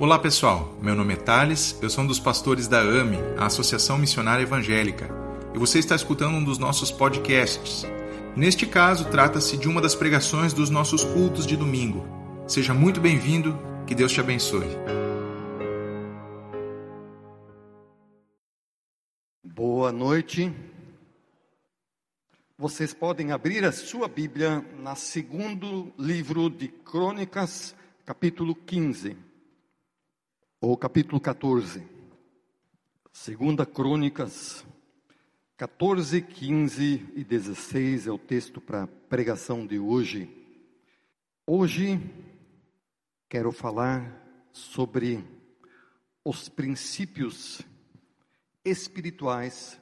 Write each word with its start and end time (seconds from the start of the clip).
Olá 0.00 0.18
pessoal, 0.18 0.74
meu 0.80 0.96
nome 0.96 1.12
é 1.12 1.16
Thales, 1.16 1.78
eu 1.82 1.88
sou 1.90 2.02
um 2.02 2.06
dos 2.06 2.18
pastores 2.18 2.66
da 2.66 2.80
AME, 2.80 3.18
a 3.38 3.44
Associação 3.46 3.98
Missionária 3.98 4.42
Evangélica, 4.42 5.08
e 5.54 5.58
você 5.58 5.78
está 5.78 5.94
escutando 5.94 6.34
um 6.34 6.42
dos 6.42 6.56
nossos 6.58 6.90
podcasts. 6.90 7.84
Neste 8.34 8.66
caso, 8.66 9.10
trata-se 9.10 9.56
de 9.56 9.68
uma 9.68 9.82
das 9.82 9.94
pregações 9.94 10.54
dos 10.54 10.70
nossos 10.70 11.04
cultos 11.04 11.46
de 11.46 11.58
domingo. 11.58 12.04
Seja 12.48 12.72
muito 12.72 13.00
bem-vindo, 13.00 13.56
que 13.86 13.94
Deus 13.94 14.10
te 14.10 14.18
abençoe. 14.18 14.66
Boa 19.44 19.92
noite. 19.92 20.50
Vocês 22.58 22.94
podem 22.94 23.30
abrir 23.30 23.62
a 23.64 23.70
sua 23.70 24.08
Bíblia 24.08 24.64
no 24.78 24.96
segundo 24.96 25.92
livro 25.98 26.48
de 26.48 26.68
Crônicas, 26.68 27.76
capítulo 28.06 28.54
15 28.54 29.31
ou 30.64 30.76
capítulo 30.76 31.20
14. 31.20 31.82
Segunda 33.12 33.66
Crônicas 33.66 34.64
14, 35.56 36.22
15 36.22 37.12
e 37.16 37.24
16 37.24 38.06
é 38.06 38.12
o 38.12 38.16
texto 38.16 38.60
para 38.60 38.84
a 38.84 38.86
pregação 38.86 39.66
de 39.66 39.80
hoje. 39.80 40.30
Hoje 41.44 42.00
quero 43.28 43.50
falar 43.50 44.24
sobre 44.52 45.24
os 46.24 46.48
princípios 46.48 47.60
espirituais, 48.64 49.80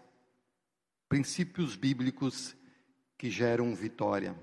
princípios 1.11 1.77
bíblicos 1.77 2.57
que 3.19 3.29
geram 3.29 3.75
vitória. 3.75 4.35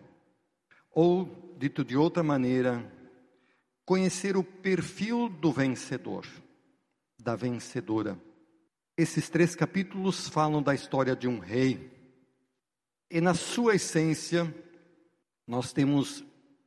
Ou, 0.91 1.55
dito 1.57 1.83
de 1.83 1.97
outra 1.97 2.21
maneira, 2.21 2.95
conhecer 3.87 4.35
o 4.35 4.43
perfil 4.43 5.29
do 5.29 5.49
vencedor, 5.49 6.27
da 7.17 7.37
vencedora. 7.37 8.21
Esses 8.97 9.29
três 9.29 9.55
capítulos 9.55 10.27
falam 10.27 10.61
da 10.61 10.75
história 10.75 11.15
de 11.15 11.25
um 11.25 11.39
rei. 11.39 11.89
E 13.09 13.21
na 13.21 13.33
sua 13.33 13.75
essência, 13.75 14.53
nós 15.47 15.71
temos 15.71 16.21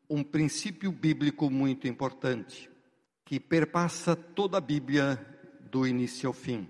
um 0.09 0.23
princípio 0.23 0.91
bíblico 0.91 1.51
muito 1.51 1.87
importante, 1.87 2.71
que 3.27 3.39
perpassa 3.39 4.17
toda 4.17 4.57
a 4.57 4.63
Bíblia 4.63 5.23
do 5.71 5.87
início 5.87 6.27
ao 6.27 6.33
fim. 6.33 6.67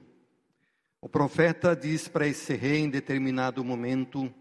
O 1.01 1.09
profeta 1.09 1.77
diz 1.77 2.09
para 2.09 2.27
esse 2.27 2.55
rei 2.55 2.81
em 2.81 2.91
determinado 2.91 3.65
momento: 3.65 4.35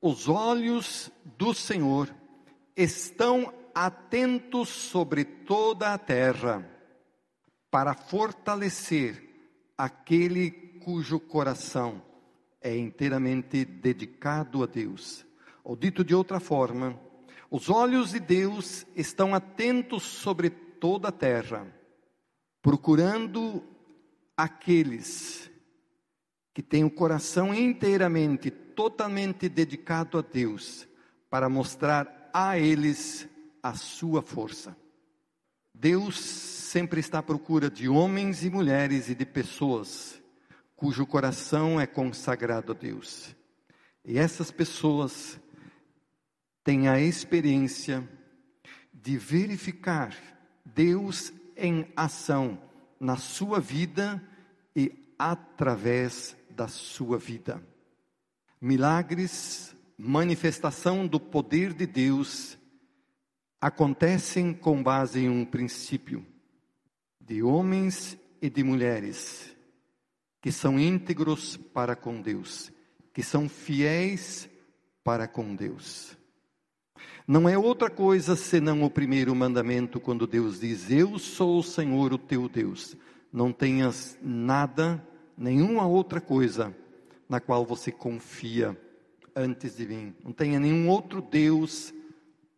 Os 0.00 0.26
olhos 0.26 1.12
do 1.36 1.52
Senhor 1.52 2.08
estão 2.74 3.52
atentos 3.74 4.68
sobre 4.68 5.24
toda 5.24 5.92
a 5.92 5.98
terra, 5.98 6.68
para 7.70 7.94
fortalecer 7.94 9.22
aquele 9.76 10.50
cujo 10.84 11.18
coração 11.18 12.02
é 12.60 12.76
inteiramente 12.76 13.64
dedicado 13.64 14.62
a 14.62 14.66
Deus. 14.66 15.26
Ou 15.64 15.76
dito 15.76 16.04
de 16.04 16.14
outra 16.14 16.38
forma, 16.38 16.98
os 17.50 17.68
olhos 17.68 18.12
de 18.12 18.20
Deus 18.20 18.86
estão 18.94 19.34
atentos 19.34 20.02
sobre 20.02 20.50
toda 20.50 21.08
a 21.08 21.12
terra, 21.12 21.66
procurando 22.60 23.62
aqueles 24.36 25.50
que 26.54 26.62
têm 26.62 26.84
o 26.84 26.90
coração 26.90 27.54
inteiramente, 27.54 28.50
totalmente 28.50 29.48
dedicado 29.48 30.18
a 30.18 30.22
Deus, 30.22 30.86
para 31.30 31.48
mostrar 31.48 32.30
a 32.32 32.58
eles 32.58 33.28
a 33.62 33.74
sua 33.74 34.20
força. 34.20 34.76
Deus 35.74 36.18
sempre 36.18 37.00
está 37.00 37.20
à 37.20 37.22
procura 37.22 37.70
de 37.70 37.88
homens 37.88 38.44
e 38.44 38.50
mulheres 38.50 39.08
e 39.08 39.14
de 39.14 39.24
pessoas 39.24 40.20
cujo 40.82 41.06
coração 41.06 41.80
é 41.80 41.86
consagrado 41.86 42.72
a 42.72 42.74
Deus. 42.74 43.36
E 44.04 44.18
essas 44.18 44.50
pessoas 44.50 45.38
têm 46.64 46.88
a 46.88 47.00
experiência 47.00 48.02
de 48.92 49.16
verificar 49.16 50.12
Deus 50.64 51.32
em 51.56 51.86
ação 51.94 52.60
na 52.98 53.16
sua 53.16 53.60
vida 53.60 54.20
e 54.74 55.14
através 55.16 56.36
da 56.50 56.66
sua 56.66 57.16
vida. 57.16 57.64
Milagres, 58.60 59.76
manifestação 59.96 61.06
do 61.06 61.20
poder 61.20 61.72
de 61.72 61.86
Deus 61.86 62.58
acontecem 63.62 64.52
com 64.52 64.82
base 64.82 65.20
em 65.20 65.28
um 65.28 65.44
princípio 65.44 66.26
de 67.20 67.44
homens 67.44 68.18
e 68.40 68.50
de 68.50 68.64
mulheres 68.64 69.56
que 70.40 70.50
são 70.50 70.80
íntegros 70.80 71.56
para 71.56 71.94
com 71.94 72.20
Deus, 72.20 72.72
que 73.14 73.22
são 73.22 73.48
fiéis 73.48 74.50
para 75.04 75.28
com 75.28 75.54
Deus. 75.54 76.18
Não 77.24 77.48
é 77.48 77.56
outra 77.56 77.88
coisa 77.88 78.34
senão 78.34 78.82
o 78.82 78.90
primeiro 78.90 79.32
mandamento, 79.32 80.00
quando 80.00 80.26
Deus 80.26 80.58
diz: 80.58 80.90
Eu 80.90 81.16
sou 81.20 81.60
o 81.60 81.62
Senhor, 81.62 82.12
o 82.12 82.18
teu 82.18 82.48
Deus. 82.48 82.96
Não 83.32 83.52
tenhas 83.52 84.18
nada, 84.20 85.00
nenhuma 85.38 85.86
outra 85.86 86.20
coisa 86.20 86.76
na 87.28 87.38
qual 87.38 87.64
você 87.64 87.92
confia 87.92 88.76
antes 89.36 89.76
de 89.76 89.86
mim. 89.86 90.12
Não 90.24 90.32
tenha 90.32 90.58
nenhum 90.58 90.88
outro 90.88 91.22
Deus 91.22 91.94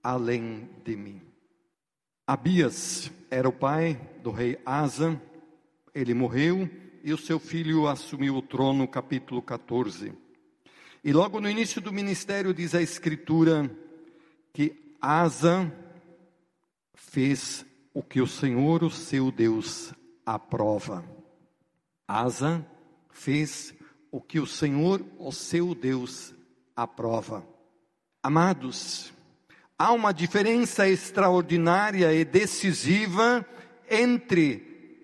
além 0.04 0.68
de 0.84 0.94
mim. 0.94 1.22
Abias 2.26 3.10
era 3.30 3.48
o 3.48 3.52
pai 3.52 3.98
do 4.22 4.30
rei 4.30 4.58
Asa, 4.64 5.20
ele 5.94 6.12
morreu 6.12 6.68
e 7.02 7.12
o 7.12 7.18
seu 7.18 7.38
filho 7.38 7.86
assumiu 7.86 8.36
o 8.36 8.42
trono, 8.42 8.86
capítulo 8.86 9.40
14. 9.40 10.12
E 11.02 11.12
logo 11.12 11.40
no 11.40 11.48
início 11.48 11.80
do 11.80 11.92
ministério 11.92 12.52
diz 12.52 12.74
a 12.74 12.82
escritura 12.82 13.70
que 14.52 14.94
Asa 15.00 15.72
fez 16.94 17.64
o 17.94 18.02
que 18.02 18.20
o 18.20 18.26
Senhor, 18.26 18.82
o 18.82 18.90
seu 18.90 19.30
Deus, 19.30 19.94
aprova. 20.24 21.04
Asa 22.06 22.66
fez 23.10 23.74
o 24.10 24.20
que 24.20 24.38
o 24.40 24.46
Senhor, 24.46 25.04
o 25.18 25.32
seu 25.32 25.74
Deus, 25.74 26.34
aprova. 26.76 27.46
Amados, 28.22 29.13
há 29.78 29.92
uma 29.92 30.12
diferença 30.12 30.88
extraordinária 30.88 32.12
e 32.12 32.24
decisiva 32.24 33.46
entre 33.90 34.56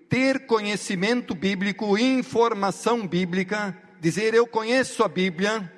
ter 0.09 0.45
conhecimento 0.45 1.33
bíblico, 1.33 1.97
informação 1.97 3.07
bíblica, 3.07 3.77
dizer 3.99 4.33
eu 4.33 4.45
conheço 4.45 5.03
a 5.03 5.07
Bíblia, 5.07 5.71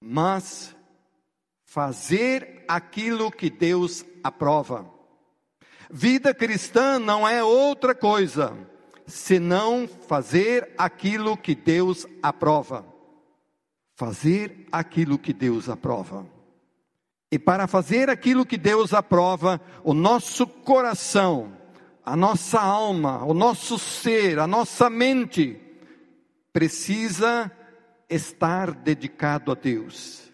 mas 0.00 0.74
fazer 1.64 2.64
aquilo 2.66 3.30
que 3.30 3.50
Deus 3.50 4.04
aprova. 4.24 4.90
Vida 5.90 6.32
cristã 6.32 6.98
não 6.98 7.28
é 7.28 7.42
outra 7.42 7.94
coisa 7.94 8.56
senão 9.06 9.88
fazer 9.88 10.72
aquilo 10.78 11.36
que 11.36 11.54
Deus 11.54 12.06
aprova. 12.22 12.86
Fazer 13.96 14.66
aquilo 14.72 15.18
que 15.18 15.32
Deus 15.32 15.68
aprova. 15.68 16.24
E 17.32 17.38
para 17.38 17.66
fazer 17.66 18.10
aquilo 18.10 18.44
que 18.44 18.58
Deus 18.58 18.92
aprova, 18.92 19.60
o 19.84 19.94
nosso 19.94 20.46
coração, 20.46 21.56
a 22.04 22.16
nossa 22.16 22.60
alma, 22.60 23.24
o 23.24 23.32
nosso 23.32 23.78
ser, 23.78 24.38
a 24.38 24.46
nossa 24.46 24.90
mente, 24.90 25.60
precisa 26.52 27.50
estar 28.08 28.72
dedicado 28.72 29.52
a 29.52 29.54
Deus. 29.54 30.30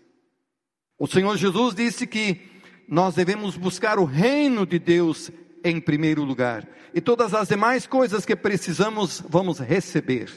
O 0.99 1.07
Senhor 1.07 1.37
Jesus 1.37 1.75
disse 1.75 2.07
que 2.07 2.41
nós 2.89 3.15
devemos 3.15 3.57
buscar 3.57 3.99
o 3.99 4.05
reino 4.05 4.65
de 4.65 4.79
Deus 4.79 5.31
em 5.63 5.81
primeiro 5.81 6.23
lugar, 6.23 6.67
e 6.95 7.01
todas 7.01 7.35
as 7.35 7.49
demais 7.49 7.87
coisas 7.87 8.25
que 8.25 8.37
precisamos, 8.37 9.23
vamos 9.29 9.59
receber. 9.59 10.31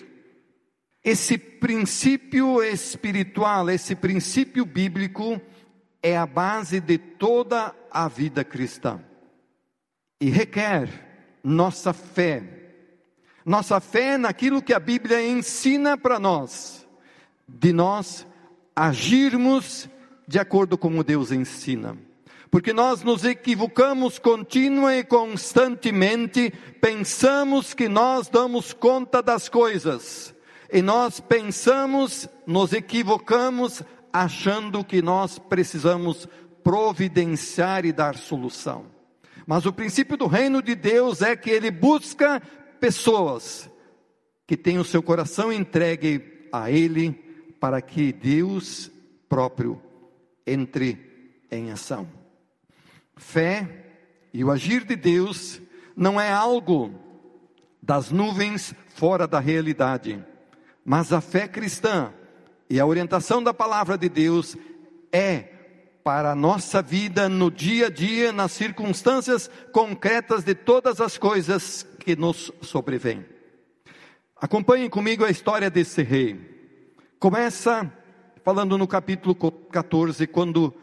Esse 1.03 1.37
princípio 1.37 2.61
espiritual, 2.63 3.69
esse 3.69 3.95
princípio 3.95 4.65
bíblico, 4.65 5.39
é 6.01 6.17
a 6.17 6.25
base 6.25 6.79
de 6.79 6.97
toda 6.97 7.75
a 7.91 8.07
vida 8.07 8.43
cristã. 8.43 9.01
E 10.21 10.29
requer 10.29 11.39
nossa 11.43 11.93
fé, 11.93 12.43
nossa 13.45 13.79
fé 13.79 14.17
naquilo 14.17 14.61
que 14.61 14.73
a 14.73 14.79
Bíblia 14.79 15.25
ensina 15.25 15.97
para 15.97 16.19
nós, 16.19 16.87
de 17.47 17.71
nós 17.71 18.25
agirmos 18.75 19.89
de 20.27 20.37
acordo 20.37 20.77
com 20.77 20.97
o 20.97 21.03
Deus 21.03 21.31
ensina. 21.31 21.97
Porque 22.51 22.73
nós 22.73 23.03
nos 23.03 23.23
equivocamos 23.23 24.17
contínua 24.17 24.95
e 24.95 25.03
constantemente, 25.03 26.51
pensamos 26.81 27.73
que 27.73 27.87
nós 27.87 28.27
damos 28.27 28.73
conta 28.73 29.21
das 29.21 29.47
coisas, 29.47 30.33
e 30.71 30.81
nós 30.81 31.19
pensamos, 31.19 32.27
nos 32.45 32.73
equivocamos 32.73 33.83
achando 34.11 34.83
que 34.83 35.01
nós 35.01 35.39
precisamos 35.39 36.27
providenciar 36.63 37.85
e 37.85 37.91
dar 37.91 38.15
solução. 38.15 38.85
Mas 39.45 39.65
o 39.65 39.73
princípio 39.73 40.15
do 40.15 40.27
reino 40.27 40.61
de 40.61 40.75
Deus 40.75 41.21
é 41.21 41.35
que 41.35 41.49
ele 41.49 41.71
busca 41.71 42.41
pessoas 42.79 43.69
que 44.45 44.55
têm 44.55 44.77
o 44.77 44.83
seu 44.83 45.01
coração 45.01 45.51
entregue 45.51 46.47
a 46.51 46.71
ele 46.71 47.11
para 47.59 47.81
que 47.81 48.11
Deus 48.11 48.91
próprio 49.27 49.81
entre 50.45 51.43
em 51.51 51.71
ação. 51.71 52.07
Fé 53.15 53.85
e 54.33 54.43
o 54.43 54.51
agir 54.51 54.83
de 54.83 54.95
Deus 54.95 55.61
não 55.95 56.19
é 56.19 56.31
algo 56.31 56.93
das 57.81 58.11
nuvens 58.11 58.73
fora 58.89 59.27
da 59.27 59.39
realidade, 59.39 60.23
mas 60.85 61.11
a 61.11 61.21
fé 61.21 61.47
cristã 61.47 62.13
e 62.69 62.79
a 62.79 62.85
orientação 62.85 63.41
da 63.41 63.53
palavra 63.53 63.97
de 63.97 64.07
Deus 64.07 64.55
é 65.11 65.45
para 66.03 66.31
a 66.31 66.35
nossa 66.35 66.81
vida 66.81 67.27
no 67.27 67.49
dia 67.49 67.87
a 67.87 67.89
dia, 67.89 68.31
nas 68.31 68.51
circunstâncias 68.51 69.49
concretas 69.71 70.43
de 70.43 70.53
todas 70.53 71.01
as 71.01 71.17
coisas 71.17 71.85
que 71.99 72.15
nos 72.15 72.51
sobrevêm. 72.61 73.25
Acompanhem 74.35 74.89
comigo 74.89 75.25
a 75.25 75.31
história 75.31 75.69
desse 75.69 76.03
rei. 76.03 76.39
Começa 77.19 77.91
falando 78.43 78.77
no 78.77 78.87
capítulo 78.87 79.35
14, 79.35 80.25
quando 80.27 80.73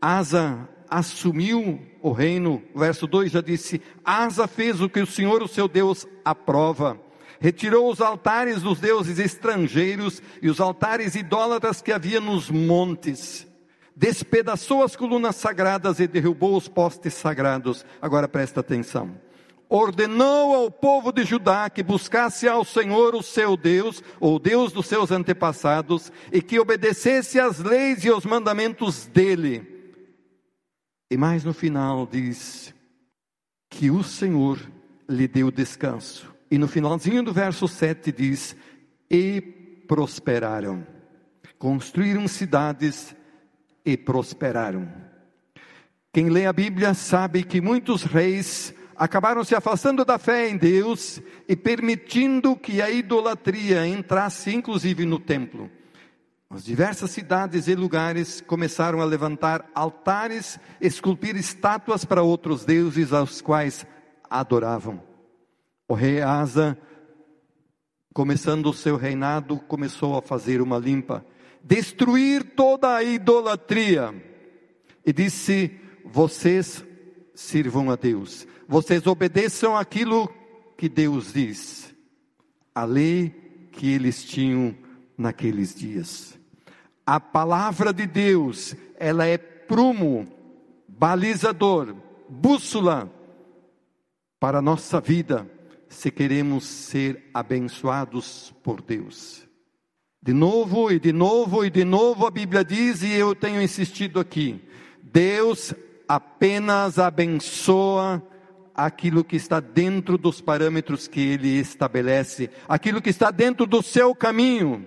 Asa 0.00 0.68
assumiu 0.88 1.80
o 2.02 2.10
reino, 2.12 2.62
verso 2.74 3.06
2 3.06 3.32
já 3.32 3.40
disse: 3.40 3.80
Asa 4.04 4.46
fez 4.46 4.80
o 4.80 4.88
que 4.88 5.00
o 5.00 5.06
Senhor, 5.06 5.42
o 5.42 5.48
seu 5.48 5.68
Deus, 5.68 6.06
aprova. 6.24 7.00
Retirou 7.44 7.92
os 7.92 8.00
altares 8.00 8.62
dos 8.62 8.80
deuses 8.80 9.18
estrangeiros 9.18 10.22
e 10.40 10.48
os 10.48 10.60
altares 10.60 11.14
idólatras 11.14 11.82
que 11.82 11.92
havia 11.92 12.18
nos 12.18 12.48
montes. 12.48 13.46
Despedaçou 13.94 14.82
as 14.82 14.96
colunas 14.96 15.36
sagradas 15.36 16.00
e 16.00 16.06
derrubou 16.06 16.56
os 16.56 16.68
postes 16.68 17.12
sagrados. 17.12 17.84
Agora 18.00 18.26
presta 18.26 18.60
atenção 18.60 19.14
ordenou 19.68 20.54
ao 20.54 20.70
povo 20.70 21.12
de 21.12 21.24
Judá 21.24 21.68
que 21.68 21.82
buscasse 21.82 22.46
ao 22.46 22.64
Senhor 22.64 23.14
o 23.14 23.22
seu 23.22 23.56
Deus, 23.56 24.02
ou 24.20 24.38
Deus 24.38 24.72
dos 24.72 24.86
seus 24.86 25.10
antepassados, 25.10 26.12
e 26.32 26.40
que 26.40 26.60
obedecesse 26.60 27.40
às 27.40 27.58
leis 27.58 28.04
e 28.04 28.08
aos 28.08 28.24
mandamentos 28.24 29.06
dele. 29.06 29.66
E 31.10 31.16
mais 31.16 31.44
no 31.44 31.52
final 31.52 32.06
diz 32.06 32.72
que 33.68 33.90
o 33.90 34.02
Senhor 34.02 34.60
lhe 35.08 35.26
deu 35.26 35.50
descanso. 35.50 36.33
E 36.54 36.58
no 36.58 36.68
finalzinho 36.68 37.20
do 37.20 37.32
verso 37.32 37.66
7 37.66 38.12
diz: 38.12 38.54
E 39.10 39.40
prosperaram. 39.88 40.86
Construíram 41.58 42.28
cidades 42.28 43.12
e 43.84 43.96
prosperaram. 43.96 44.88
Quem 46.12 46.30
lê 46.30 46.46
a 46.46 46.52
Bíblia 46.52 46.94
sabe 46.94 47.42
que 47.42 47.60
muitos 47.60 48.04
reis 48.04 48.72
acabaram 48.94 49.42
se 49.42 49.56
afastando 49.56 50.04
da 50.04 50.16
fé 50.16 50.48
em 50.48 50.56
Deus 50.56 51.20
e 51.48 51.56
permitindo 51.56 52.54
que 52.54 52.80
a 52.80 52.88
idolatria 52.88 53.84
entrasse 53.84 54.54
inclusive 54.54 55.04
no 55.04 55.18
templo. 55.18 55.68
As 56.48 56.62
diversas 56.62 57.10
cidades 57.10 57.66
e 57.66 57.74
lugares 57.74 58.40
começaram 58.40 59.00
a 59.00 59.04
levantar 59.04 59.68
altares, 59.74 60.60
esculpir 60.80 61.34
estátuas 61.34 62.04
para 62.04 62.22
outros 62.22 62.64
deuses 62.64 63.12
aos 63.12 63.40
quais 63.40 63.84
adoravam. 64.30 65.13
O 65.86 65.92
rei 65.94 66.22
Asa, 66.22 66.78
começando 68.14 68.66
o 68.66 68.72
seu 68.72 68.96
reinado, 68.96 69.58
começou 69.58 70.16
a 70.16 70.22
fazer 70.22 70.62
uma 70.62 70.78
limpa, 70.78 71.24
destruir 71.62 72.54
toda 72.54 72.94
a 72.94 73.02
idolatria. 73.02 74.14
E 75.04 75.12
disse: 75.12 75.78
Vocês 76.04 76.82
sirvam 77.34 77.90
a 77.90 77.96
Deus. 77.96 78.46
Vocês 78.66 79.06
obedeçam 79.06 79.76
aquilo 79.76 80.26
que 80.78 80.88
Deus 80.88 81.34
diz, 81.34 81.94
a 82.74 82.84
lei 82.84 83.68
que 83.72 83.92
eles 83.92 84.24
tinham 84.24 84.74
naqueles 85.18 85.74
dias. 85.74 86.38
A 87.06 87.20
palavra 87.20 87.92
de 87.92 88.06
Deus, 88.06 88.74
ela 88.96 89.26
é 89.26 89.36
prumo, 89.36 90.26
balizador, 90.88 91.94
bússola 92.28 93.12
para 94.40 94.58
a 94.58 94.62
nossa 94.62 95.00
vida, 95.00 95.46
se 95.94 96.10
queremos 96.10 96.64
ser 96.64 97.30
abençoados 97.32 98.54
por 98.62 98.82
Deus. 98.82 99.46
De 100.22 100.32
novo 100.32 100.90
e 100.90 100.98
de 100.98 101.12
novo 101.12 101.64
e 101.64 101.70
de 101.70 101.84
novo 101.84 102.26
a 102.26 102.30
Bíblia 102.30 102.64
diz, 102.64 103.02
e 103.02 103.12
eu 103.12 103.34
tenho 103.34 103.60
insistido 103.62 104.18
aqui: 104.18 104.62
Deus 105.02 105.74
apenas 106.08 106.98
abençoa 106.98 108.22
aquilo 108.74 109.22
que 109.22 109.36
está 109.36 109.60
dentro 109.60 110.18
dos 110.18 110.40
parâmetros 110.40 111.06
que 111.06 111.20
ele 111.20 111.58
estabelece, 111.58 112.50
aquilo 112.68 113.00
que 113.00 113.10
está 113.10 113.30
dentro 113.30 113.66
do 113.66 113.82
seu 113.82 114.14
caminho. 114.14 114.86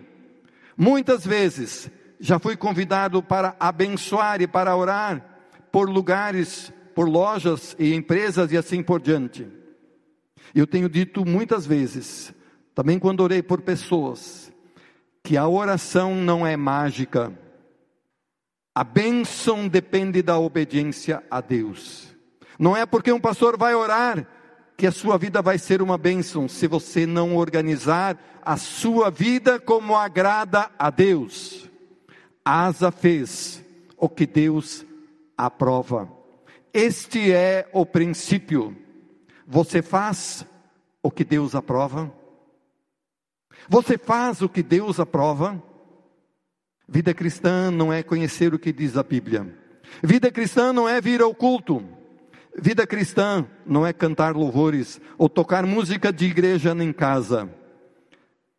Muitas 0.75 1.25
vezes 1.25 1.89
já 2.19 2.39
fui 2.39 2.57
convidado 2.57 3.23
para 3.23 3.55
abençoar 3.59 4.41
e 4.41 4.47
para 4.47 4.75
orar 4.75 5.23
por 5.71 5.89
lugares, 5.89 6.73
por 6.93 7.07
lojas 7.07 7.75
e 7.79 7.93
empresas 7.93 8.51
e 8.51 8.57
assim 8.57 8.83
por 8.83 8.99
diante. 8.99 9.56
Eu 10.53 10.67
tenho 10.67 10.89
dito 10.89 11.25
muitas 11.25 11.65
vezes, 11.65 12.33
também 12.73 12.99
quando 12.99 13.21
orei 13.21 13.41
por 13.41 13.61
pessoas, 13.61 14.51
que 15.23 15.35
a 15.35 15.47
oração 15.47 16.15
não 16.15 16.45
é 16.45 16.55
mágica. 16.55 17.37
A 18.73 18.83
bênção 18.83 19.67
depende 19.67 20.21
da 20.21 20.37
obediência 20.37 21.23
a 21.29 21.41
Deus. 21.41 22.15
Não 22.57 22.75
é 22.75 22.85
porque 22.85 23.11
um 23.11 23.19
pastor 23.19 23.57
vai 23.57 23.75
orar 23.75 24.25
que 24.77 24.85
a 24.85 24.91
sua 24.91 25.17
vida 25.17 25.41
vai 25.41 25.57
ser 25.57 25.81
uma 25.81 25.97
bênção, 25.97 26.47
se 26.47 26.67
você 26.67 27.05
não 27.05 27.35
organizar 27.35 28.17
a 28.43 28.55
sua 28.55 29.09
vida 29.09 29.59
como 29.59 29.95
agrada 29.95 30.69
a 30.77 30.89
Deus. 30.91 31.67
Asa 32.45 32.91
fez 32.91 33.63
o 33.97 34.07
que 34.07 34.25
Deus 34.25 34.85
aprova. 35.35 36.09
Este 36.73 37.31
é 37.31 37.67
o 37.73 37.85
princípio. 37.85 38.77
Você 39.47 39.81
faz 39.81 40.45
o 41.01 41.09
que 41.09 41.23
Deus 41.23 41.55
aprova? 41.55 42.13
Você 43.69 43.97
faz 43.97 44.41
o 44.41 44.49
que 44.49 44.61
Deus 44.61 44.99
aprova? 44.99 45.63
Vida 46.87 47.13
cristã 47.13 47.71
não 47.71 47.91
é 47.91 48.03
conhecer 48.03 48.53
o 48.53 48.59
que 48.59 48.73
diz 48.73 48.97
a 48.97 49.03
Bíblia. 49.03 49.57
Vida 50.03 50.29
cristã 50.29 50.73
não 50.73 50.87
é 50.87 50.99
vir 50.99 51.21
ao 51.21 51.33
culto. 51.33 51.81
Vida 52.59 52.85
cristã 52.85 53.47
não 53.65 53.85
é 53.85 53.93
cantar 53.93 54.35
louvores 54.35 54.99
ou 55.17 55.29
tocar 55.29 55.65
música 55.65 56.11
de 56.11 56.25
igreja 56.25 56.71
em 56.71 56.91
casa. 56.91 57.49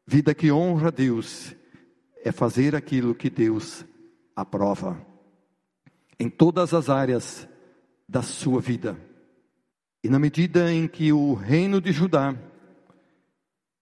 Vida 0.06 0.34
que 0.34 0.50
honra 0.50 0.88
a 0.88 0.90
Deus 0.90 1.54
é 2.24 2.32
fazer 2.32 2.74
aquilo 2.74 3.14
que 3.14 3.28
Deus 3.28 3.84
aprova 4.34 5.04
em 6.18 6.30
todas 6.30 6.72
as 6.72 6.88
áreas 6.88 7.46
da 8.08 8.22
sua 8.22 8.60
vida. 8.60 9.07
E 10.02 10.08
na 10.08 10.18
medida 10.18 10.72
em 10.72 10.86
que 10.86 11.12
o 11.12 11.34
reino 11.34 11.80
de 11.80 11.90
Judá 11.92 12.34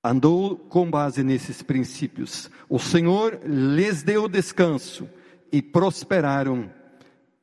andou 0.03 0.57
com 0.57 0.91
base 0.91 1.23
nesses 1.23 1.63
princípios, 1.63 2.51
o 2.69 2.79
Senhor 2.79 3.41
lhes 3.45 4.03
deu 4.03 4.29
descanso 4.29 5.09
e 5.53 5.61
prosperaram 5.61 6.71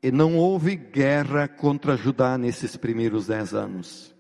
e 0.02 0.12
não 0.12 0.36
houve 0.36 0.76
guerra 0.76 1.48
contra 1.48 1.96
Judá 1.96 2.38
nesses 2.38 2.76
primeiros 2.76 3.28
dez 3.28 3.54
anos. 3.54 4.14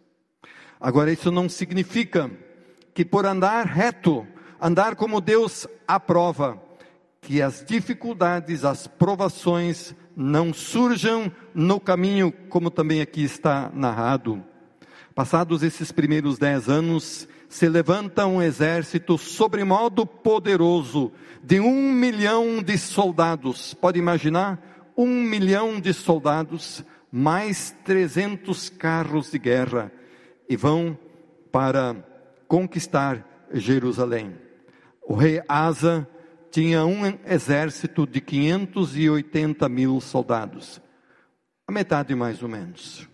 Agora, 0.79 1.11
isso 1.11 1.31
não 1.31 1.49
significa 1.49 2.29
que 2.93 3.03
por 3.03 3.25
andar 3.25 3.65
reto, 3.65 4.27
andar 4.61 4.95
como 4.95 5.19
Deus 5.19 5.67
aprova, 5.87 6.61
que 7.21 7.41
as 7.41 7.65
dificuldades, 7.65 8.63
as 8.63 8.85
provações 8.85 9.95
não 10.15 10.53
surjam 10.53 11.31
no 11.53 11.79
caminho, 11.79 12.31
como 12.49 12.69
também 12.69 13.01
aqui 13.01 13.23
está 13.23 13.71
narrado. 13.73 14.43
Passados 15.15 15.63
esses 15.63 15.91
primeiros 15.91 16.37
dez 16.37 16.69
anos, 16.69 17.27
se 17.49 17.69
levanta 17.69 18.25
um 18.25 18.41
exército 18.41 19.17
sobremodo 19.17 20.05
poderoso, 20.05 21.11
de 21.43 21.59
um 21.59 21.91
milhão 21.91 22.63
de 22.63 22.77
soldados. 22.77 23.73
Pode 23.73 23.99
imaginar? 23.99 24.73
um 24.95 25.07
milhão 25.07 25.79
de 25.79 25.93
soldados, 25.93 26.83
mais 27.11 27.75
300 27.83 28.69
carros 28.69 29.31
de 29.31 29.39
guerra, 29.39 29.91
e 30.47 30.55
vão 30.55 30.97
para 31.51 31.95
conquistar 32.47 33.47
Jerusalém. 33.51 34.35
O 35.01 35.15
rei 35.15 35.41
Asa 35.47 36.07
tinha 36.53 36.85
um 36.85 37.17
exército 37.25 38.05
de 38.05 38.21
580 38.21 39.67
mil 39.67 39.99
soldados, 39.99 40.79
a 41.67 41.71
metade 41.71 42.13
mais 42.13 42.43
ou 42.43 42.47
menos. 42.47 43.09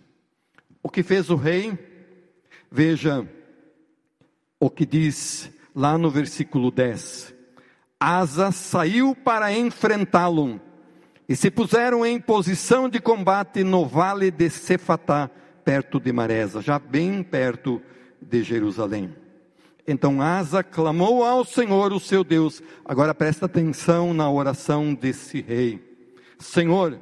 O 0.82 0.90
que 0.90 1.02
fez 1.02 1.30
o 1.30 1.36
rei? 1.36 1.72
Veja 2.70 3.26
o 4.60 4.68
que 4.68 4.84
diz 4.84 5.50
lá 5.74 5.96
no 5.96 6.10
versículo 6.10 6.70
10. 6.70 7.34
Asa 7.98 8.52
saiu 8.52 9.16
para 9.16 9.50
enfrentá-lo 9.54 10.60
e 11.26 11.34
se 11.34 11.50
puseram 11.50 12.04
em 12.04 12.20
posição 12.20 12.90
de 12.90 13.00
combate 13.00 13.64
no 13.64 13.86
vale 13.86 14.30
de 14.30 14.50
Cefatá, 14.50 15.30
perto 15.64 15.98
de 15.98 16.12
Maresa, 16.12 16.60
já 16.60 16.78
bem 16.78 17.22
perto 17.22 17.80
de 18.20 18.42
Jerusalém. 18.42 19.14
Então 19.90 20.22
Asa 20.22 20.62
clamou 20.62 21.24
ao 21.24 21.44
Senhor, 21.44 21.92
o 21.92 21.98
seu 21.98 22.22
Deus. 22.22 22.62
Agora 22.84 23.12
presta 23.12 23.46
atenção 23.46 24.14
na 24.14 24.30
oração 24.30 24.94
desse 24.94 25.40
rei. 25.40 25.80
Senhor, 26.38 27.00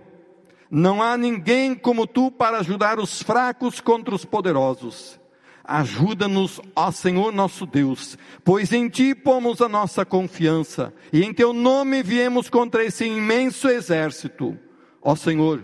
não 0.71 1.03
há 1.03 1.17
ninguém 1.17 1.75
como 1.75 2.07
tu 2.07 2.31
para 2.31 2.59
ajudar 2.59 2.99
os 2.99 3.23
fracos 3.23 3.81
contra 3.81 4.15
os 4.15 4.25
poderosos. 4.25 5.21
Ajuda-nos, 5.63 6.63
ó 6.75 6.91
Senhor 6.91 7.31
nosso 7.31 7.67
Deus, 7.67 8.17
pois 8.43 8.73
em 8.73 8.89
ti 8.89 9.15
pomos 9.15 9.61
a 9.61 9.69
nossa 9.69 10.03
confiança 10.03 10.95
e 11.13 11.23
em 11.23 11.35
teu 11.35 11.53
nome 11.53 12.03
viemos 12.03 12.49
contra 12.49 12.83
esse 12.83 13.05
imenso 13.05 13.69
exército. 13.69 14.59
Ó 15.03 15.15
Senhor, 15.15 15.63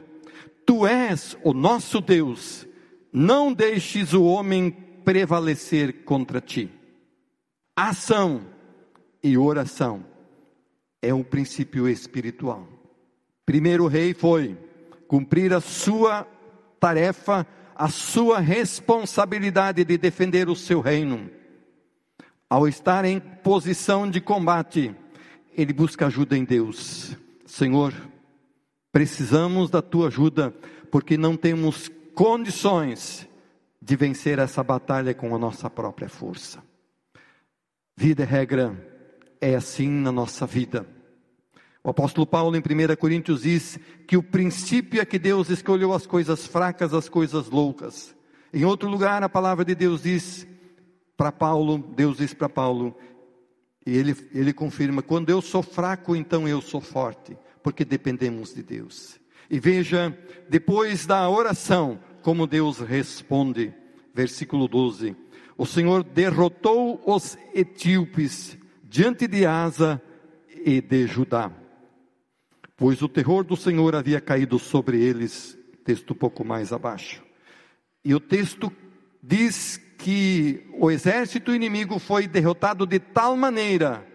tu 0.66 0.86
és 0.86 1.38
o 1.42 1.54
nosso 1.54 2.02
Deus, 2.02 2.68
não 3.10 3.50
deixes 3.50 4.12
o 4.12 4.24
homem 4.24 4.70
prevalecer 4.70 6.04
contra 6.04 6.38
ti. 6.38 6.70
Ação 7.76 8.42
e 9.22 9.36
oração 9.36 10.04
é 11.02 11.12
um 11.12 11.22
princípio 11.22 11.88
espiritual. 11.88 12.68
Primeiro 13.44 13.86
rei 13.86 14.14
foi 14.14 14.56
cumprir 15.08 15.52
a 15.52 15.60
sua 15.60 16.26
tarefa 16.78 17.46
a 17.74 17.88
sua 17.88 18.38
responsabilidade 18.38 19.84
de 19.84 19.98
defender 19.98 20.48
o 20.48 20.56
seu 20.56 20.80
reino. 20.80 21.30
Ao 22.48 22.68
estar 22.68 23.04
em 23.04 23.18
posição 23.18 24.08
de 24.08 24.20
combate, 24.20 24.94
ele 25.56 25.72
busca 25.72 26.06
ajuda 26.06 26.36
em 26.36 26.44
Deus. 26.44 27.16
Senhor, 27.46 27.92
precisamos 28.92 29.70
da 29.70 29.82
tua 29.82 30.08
ajuda, 30.08 30.54
porque 30.90 31.16
não 31.16 31.36
temos 31.36 31.90
condições 32.14 33.28
de 33.82 33.96
vencer 33.96 34.38
essa 34.38 34.62
batalha 34.62 35.12
com 35.14 35.34
a 35.34 35.38
nossa 35.38 35.68
própria 35.68 36.08
força. 36.08 36.62
Vida 37.96 38.24
e 38.24 38.26
regra 38.26 38.76
é 39.40 39.54
assim 39.54 39.88
na 39.88 40.10
nossa 40.10 40.46
vida. 40.46 40.86
O 41.82 41.90
apóstolo 41.90 42.26
Paulo, 42.26 42.56
em 42.56 42.60
1 42.60 42.96
Coríntios, 42.96 43.42
diz 43.42 43.78
que 44.06 44.16
o 44.16 44.22
princípio 44.22 45.00
é 45.00 45.04
que 45.04 45.18
Deus 45.18 45.48
escolheu 45.48 45.92
as 45.92 46.06
coisas 46.06 46.46
fracas, 46.46 46.92
as 46.92 47.08
coisas 47.08 47.50
loucas. 47.50 48.16
Em 48.52 48.64
outro 48.64 48.88
lugar, 48.88 49.22
a 49.22 49.28
palavra 49.28 49.64
de 49.64 49.74
Deus 49.74 50.02
diz 50.02 50.46
para 51.16 51.30
Paulo, 51.30 51.78
Deus 51.94 52.16
diz 52.16 52.34
para 52.34 52.48
Paulo, 52.48 52.96
e 53.86 53.96
ele, 53.96 54.16
ele 54.32 54.52
confirma: 54.52 55.02
quando 55.02 55.30
eu 55.30 55.40
sou 55.40 55.62
fraco, 55.62 56.16
então 56.16 56.48
eu 56.48 56.60
sou 56.60 56.80
forte, 56.80 57.36
porque 57.62 57.84
dependemos 57.84 58.54
de 58.54 58.62
Deus. 58.62 59.20
E 59.48 59.60
veja, 59.60 60.16
depois 60.48 61.06
da 61.06 61.28
oração, 61.28 62.00
como 62.22 62.46
Deus 62.46 62.78
responde. 62.78 63.72
Versículo 64.12 64.66
12: 64.66 65.14
O 65.56 65.66
Senhor 65.66 66.02
derrotou 66.02 67.00
os 67.04 67.38
etíopes 67.54 68.58
diante 68.82 69.26
de 69.26 69.46
Asa 69.46 70.02
e 70.64 70.80
de 70.80 71.06
Judá 71.06 71.50
pois 72.76 73.02
o 73.02 73.08
terror 73.08 73.44
do 73.44 73.56
Senhor 73.56 73.94
havia 73.94 74.20
caído 74.20 74.58
sobre 74.58 75.00
eles. 75.00 75.58
Texto 75.84 76.12
um 76.12 76.16
pouco 76.16 76.44
mais 76.44 76.72
abaixo. 76.72 77.22
E 78.04 78.14
o 78.14 78.20
texto 78.20 78.72
diz 79.22 79.80
que 79.98 80.66
o 80.78 80.90
exército 80.90 81.54
inimigo 81.54 81.98
foi 81.98 82.26
derrotado 82.26 82.86
de 82.86 82.98
tal 82.98 83.36
maneira, 83.36 84.06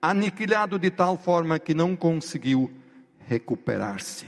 aniquilado 0.00 0.78
de 0.78 0.90
tal 0.90 1.18
forma 1.18 1.58
que 1.58 1.74
não 1.74 1.96
conseguiu 1.96 2.70
recuperar-se. 3.26 4.26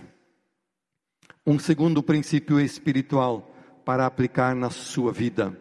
Um 1.46 1.58
segundo 1.58 2.02
princípio 2.02 2.58
espiritual 2.58 3.54
para 3.84 4.04
aplicar 4.04 4.54
na 4.54 4.68
sua 4.68 5.12
vida. 5.12 5.56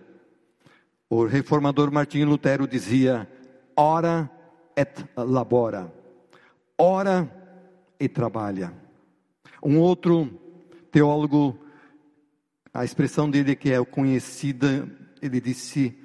O 1.15 1.25
reformador 1.25 1.89
Martinho 1.93 2.27
Lutero 2.27 2.67
dizia: 2.67 3.25
ora 3.73 4.29
et 4.75 5.05
labora. 5.15 5.89
Ora 6.77 7.31
e 7.97 8.09
trabalha. 8.09 8.73
Um 9.63 9.79
outro 9.79 10.29
teólogo, 10.91 11.57
a 12.73 12.83
expressão 12.83 13.29
dele 13.29 13.55
que 13.55 13.71
é 13.71 13.81
conhecida, 13.85 14.89
ele 15.21 15.39
disse: 15.39 15.97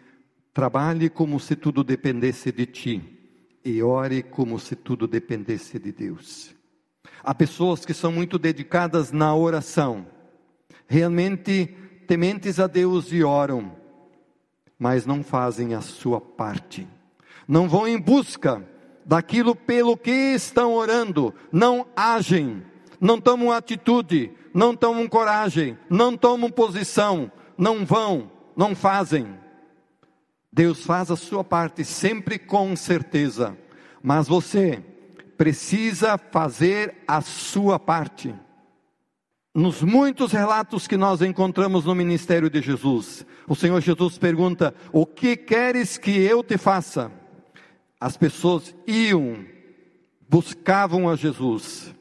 trabalhe 0.54 1.10
como 1.10 1.40
se 1.40 1.56
tudo 1.56 1.82
dependesse 1.82 2.52
de 2.52 2.66
ti 2.66 3.58
e 3.64 3.82
ore 3.82 4.22
como 4.22 4.60
se 4.60 4.76
tudo 4.76 5.08
dependesse 5.08 5.76
de 5.80 5.90
Deus. 5.90 6.54
Há 7.24 7.34
pessoas 7.34 7.84
que 7.84 7.92
são 7.92 8.12
muito 8.12 8.38
dedicadas 8.38 9.10
na 9.10 9.34
oração, 9.34 10.06
realmente 10.86 11.66
tementes 12.06 12.60
a 12.60 12.68
Deus 12.68 13.10
e 13.10 13.24
oram, 13.24 13.79
mas 14.80 15.04
não 15.04 15.22
fazem 15.22 15.74
a 15.74 15.82
sua 15.82 16.18
parte, 16.18 16.88
não 17.46 17.68
vão 17.68 17.86
em 17.86 18.00
busca 18.00 18.66
daquilo 19.04 19.54
pelo 19.54 19.94
que 19.94 20.10
estão 20.10 20.72
orando, 20.72 21.34
não 21.52 21.86
agem, 21.94 22.62
não 22.98 23.20
tomam 23.20 23.52
atitude, 23.52 24.32
não 24.54 24.74
tomam 24.74 25.06
coragem, 25.06 25.76
não 25.90 26.16
tomam 26.16 26.50
posição, 26.50 27.30
não 27.58 27.84
vão, 27.84 28.30
não 28.56 28.74
fazem. 28.74 29.38
Deus 30.50 30.82
faz 30.84 31.10
a 31.10 31.16
sua 31.16 31.44
parte 31.44 31.84
sempre 31.84 32.38
com 32.38 32.74
certeza, 32.74 33.56
mas 34.02 34.26
você 34.26 34.82
precisa 35.36 36.16
fazer 36.16 36.96
a 37.06 37.20
sua 37.20 37.78
parte. 37.78 38.34
Nos 39.54 39.82
muitos 39.82 40.32
relatos 40.32 40.86
que 40.86 40.96
nós 40.96 41.22
encontramos 41.22 41.84
no 41.84 41.94
ministério 41.94 42.48
de 42.48 42.60
Jesus, 42.62 43.26
o 43.48 43.54
Senhor 43.56 43.80
Jesus 43.80 44.16
pergunta: 44.16 44.74
O 44.92 45.04
que 45.04 45.36
queres 45.36 45.98
que 45.98 46.10
eu 46.10 46.42
te 46.42 46.56
faça? 46.56 47.10
as 48.00 48.16
pessoas 48.16 48.74
iam, 48.86 49.44
buscavam 50.26 51.08
a 51.08 51.14
Jesus. 51.14 51.94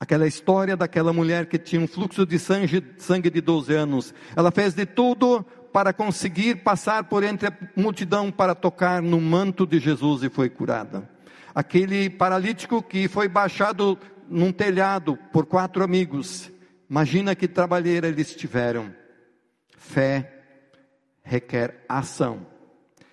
Aquela 0.00 0.26
história 0.26 0.76
daquela 0.76 1.12
mulher 1.12 1.46
que 1.46 1.58
tinha 1.58 1.80
um 1.80 1.86
fluxo 1.86 2.26
de 2.26 2.38
sangue, 2.38 2.84
sangue 2.98 3.30
de 3.30 3.40
12 3.40 3.74
anos. 3.74 4.14
Ela 4.34 4.50
fez 4.50 4.74
de 4.74 4.84
tudo 4.84 5.44
para 5.72 5.92
conseguir 5.92 6.56
passar 6.56 7.04
por 7.04 7.22
entre 7.22 7.48
a 7.48 7.52
multidão 7.76 8.30
para 8.30 8.54
tocar 8.54 9.00
no 9.00 9.20
manto 9.20 9.66
de 9.66 9.78
Jesus 9.78 10.22
e 10.24 10.28
foi 10.28 10.50
curada. 10.50 11.08
Aquele 11.54 12.10
paralítico 12.10 12.82
que 12.82 13.08
foi 13.08 13.28
baixado 13.28 13.98
num 14.28 14.52
telhado 14.52 15.16
por 15.32 15.46
quatro 15.46 15.82
amigos. 15.82 16.50
Imagina 16.88 17.34
que 17.34 17.48
trabalheira 17.48 18.08
eles 18.08 18.34
tiveram. 18.34 18.94
Fé 19.76 20.32
requer 21.22 21.84
ação. 21.88 22.46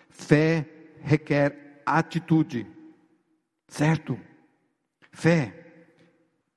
Fé 0.09 0.65
requer 1.01 1.81
atitude, 1.85 2.65
certo? 3.67 4.19
Fé, 5.11 5.53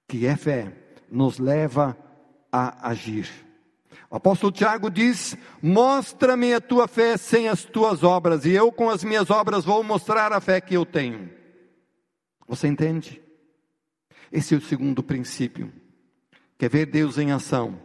que 0.07 0.27
é 0.27 0.37
fé, 0.37 0.73
nos 1.11 1.39
leva 1.39 1.97
a 2.51 2.89
agir. 2.89 3.29
O 4.11 4.17
apóstolo 4.17 4.53
Tiago 4.53 4.91
diz: 4.91 5.37
Mostra-me 5.63 6.55
a 6.55 6.61
tua 6.61 6.89
fé 6.89 7.17
sem 7.17 7.49
as 7.49 7.65
tuas 7.65 8.03
obras, 8.03 8.45
e 8.45 8.51
eu 8.51 8.73
com 8.73 8.89
as 8.89 9.05
minhas 9.05 9.31
obras 9.31 9.65
vou 9.65 9.83
mostrar 9.83 10.33
a 10.33 10.41
fé 10.41 10.61
que 10.61 10.75
eu 10.75 10.87
tenho. 10.87 11.31
Você 12.47 12.67
entende? 12.67 13.21
Esse 14.33 14.55
é 14.55 14.59
o 14.59 14.61
segundo 14.61 15.03
princípio. 15.03 15.73
Quer 16.59 16.69
ver 16.69 16.87
Deus 16.87 17.19
em 17.19 17.33
ação? 17.33 17.79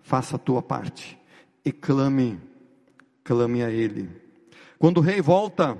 Faça 0.00 0.36
a 0.36 0.38
tua 0.38 0.62
parte 0.62 1.18
e 1.64 1.70
clame, 1.72 2.40
clame 3.22 3.62
a 3.62 3.70
Ele. 3.70 4.08
Quando 4.78 4.98
o 4.98 5.02
rei 5.02 5.20
volta 5.20 5.76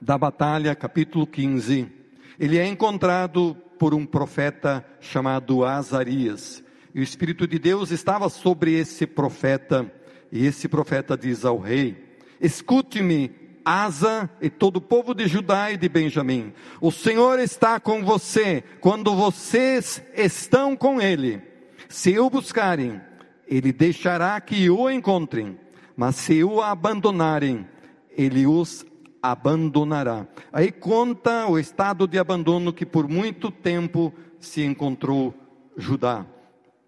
da 0.00 0.16
batalha, 0.16 0.74
capítulo 0.74 1.26
15, 1.26 1.90
ele 2.38 2.58
é 2.58 2.66
encontrado 2.66 3.56
por 3.78 3.94
um 3.94 4.06
profeta 4.06 4.84
chamado 5.00 5.64
Azarias. 5.64 6.62
E 6.94 7.00
o 7.00 7.02
Espírito 7.02 7.46
de 7.46 7.58
Deus 7.58 7.90
estava 7.90 8.28
sobre 8.28 8.74
esse 8.74 9.06
profeta, 9.06 9.92
e 10.30 10.46
esse 10.46 10.68
profeta 10.68 11.16
diz 11.16 11.44
ao 11.44 11.58
rei: 11.58 12.18
Escute-me, 12.40 13.30
Asa 13.64 14.28
e 14.40 14.50
todo 14.50 14.76
o 14.76 14.80
povo 14.80 15.14
de 15.14 15.26
Judá 15.26 15.70
e 15.70 15.76
de 15.76 15.88
Benjamim. 15.88 16.52
O 16.80 16.92
Senhor 16.92 17.38
está 17.38 17.80
com 17.80 18.04
você 18.04 18.62
quando 18.80 19.14
vocês 19.14 20.02
estão 20.14 20.76
com 20.76 21.00
Ele. 21.00 21.40
Se 21.88 22.18
o 22.18 22.28
buscarem, 22.28 23.00
Ele 23.48 23.72
deixará 23.72 24.40
que 24.40 24.68
o 24.68 24.90
encontrem, 24.90 25.58
mas 25.96 26.16
se 26.16 26.44
o 26.44 26.60
abandonarem, 26.60 27.66
Ele 28.10 28.46
os 28.46 28.84
abandonará. 29.22 30.26
Aí 30.52 30.70
conta 30.70 31.46
o 31.46 31.58
estado 31.58 32.06
de 32.06 32.18
abandono 32.18 32.72
que 32.72 32.84
por 32.84 33.08
muito 33.08 33.50
tempo 33.50 34.12
se 34.38 34.62
encontrou 34.62 35.34
Judá. 35.76 36.26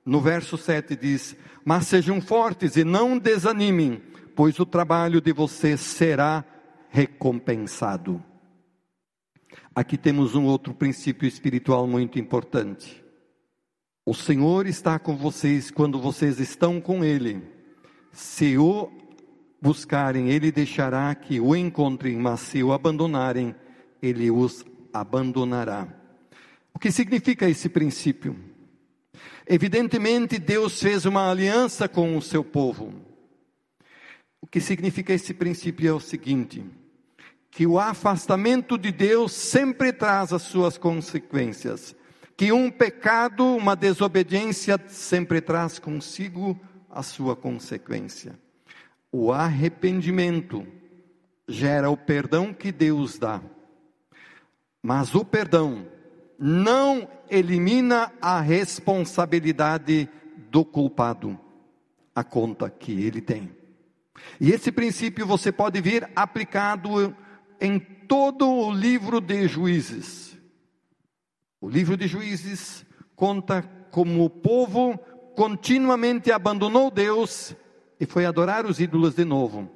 No 0.05 0.21
verso 0.21 0.59
7 0.59 0.95
diz: 0.95 1.35
Mas 1.65 1.87
sejam 1.87 2.21
fortes 2.21 2.77
e 2.77 2.85
não 2.85 3.19
desanimem, 3.19 4.03
pois 4.35 4.59
o 4.59 4.67
trabalho 4.67 5.21
de 5.21 5.33
vocês 5.33 5.81
será 5.81 6.45
recompensado. 6.97 8.25
Aqui 9.75 9.99
temos 9.99 10.35
um 10.35 10.47
outro 10.47 10.73
princípio 10.73 11.29
espiritual 11.29 11.87
muito 11.87 12.19
importante. 12.19 13.05
O 14.07 14.15
Senhor 14.15 14.67
está 14.67 14.99
com 14.99 15.15
vocês 15.15 15.71
quando 15.71 16.01
vocês 16.01 16.41
estão 16.41 16.81
com 16.81 17.05
Ele. 17.05 17.43
Se 18.13 18.57
o 18.57 18.91
buscarem, 19.61 20.31
ele 20.31 20.51
deixará 20.51 21.15
que 21.15 21.39
o 21.39 21.55
encontrem, 21.55 22.17
mas 22.17 22.41
se 22.41 22.63
o 22.63 22.73
abandonarem, 22.73 23.55
ele 24.01 24.31
os 24.31 24.65
abandonará. 24.91 25.87
O 26.73 26.79
que 26.79 26.91
significa 26.91 27.47
esse 27.47 27.69
princípio? 27.69 28.39
Evidentemente, 29.47 30.39
Deus 30.39 30.81
fez 30.81 31.05
uma 31.05 31.31
aliança 31.31 31.89
com 31.89 32.17
o 32.17 32.23
seu 32.23 32.43
povo. 32.43 32.95
O 34.41 34.47
que 34.47 34.61
significa 34.61 35.13
esse 35.13 35.35
princípio 35.35 35.89
é 35.89 35.93
o 35.93 36.01
seguinte: 36.01 36.65
que 37.57 37.67
o 37.67 37.79
afastamento 37.79 38.77
de 38.77 38.93
Deus 38.93 39.33
sempre 39.33 39.91
traz 39.91 40.31
as 40.31 40.43
suas 40.43 40.77
consequências, 40.77 41.97
que 42.37 42.53
um 42.53 42.71
pecado, 42.71 43.47
uma 43.47 43.75
desobediência 43.75 44.79
sempre 44.89 45.41
traz 45.41 45.79
consigo 45.79 46.61
a 46.91 47.03
sua 47.03 47.35
consequência. 47.35 48.39
O 49.11 49.33
arrependimento 49.33 50.67
gera 51.49 51.89
o 51.89 51.97
perdão 51.97 52.53
que 52.53 52.71
Deus 52.71 53.19
dá. 53.19 53.41
Mas 54.83 55.15
o 55.15 55.25
perdão 55.25 55.87
não 56.39 57.09
elimina 57.31 58.13
a 58.21 58.39
responsabilidade 58.39 60.11
do 60.51 60.63
culpado, 60.63 61.41
a 62.15 62.23
conta 62.23 62.69
que 62.69 63.03
ele 63.03 63.23
tem. 63.23 63.51
E 64.39 64.53
esse 64.53 64.71
princípio 64.71 65.27
você 65.27 65.51
pode 65.51 65.81
ver 65.81 66.11
aplicado 66.15 67.17
em 67.61 67.79
todo 67.79 68.49
o 68.49 68.73
livro 68.73 69.21
de 69.21 69.47
Juízes. 69.49 70.37
O 71.61 71.69
livro 71.69 71.97
de 71.97 72.07
Juízes 72.07 72.85
conta 73.15 73.63
como 73.91 74.25
o 74.25 74.31
povo 74.31 74.99
continuamente 75.35 76.31
abandonou 76.31 76.91
Deus 76.91 77.55
e 77.99 78.07
foi 78.07 78.25
adorar 78.25 78.67
os 78.67 78.79
ídolos 78.79 79.15
de 79.15 79.25
novo. 79.25 79.71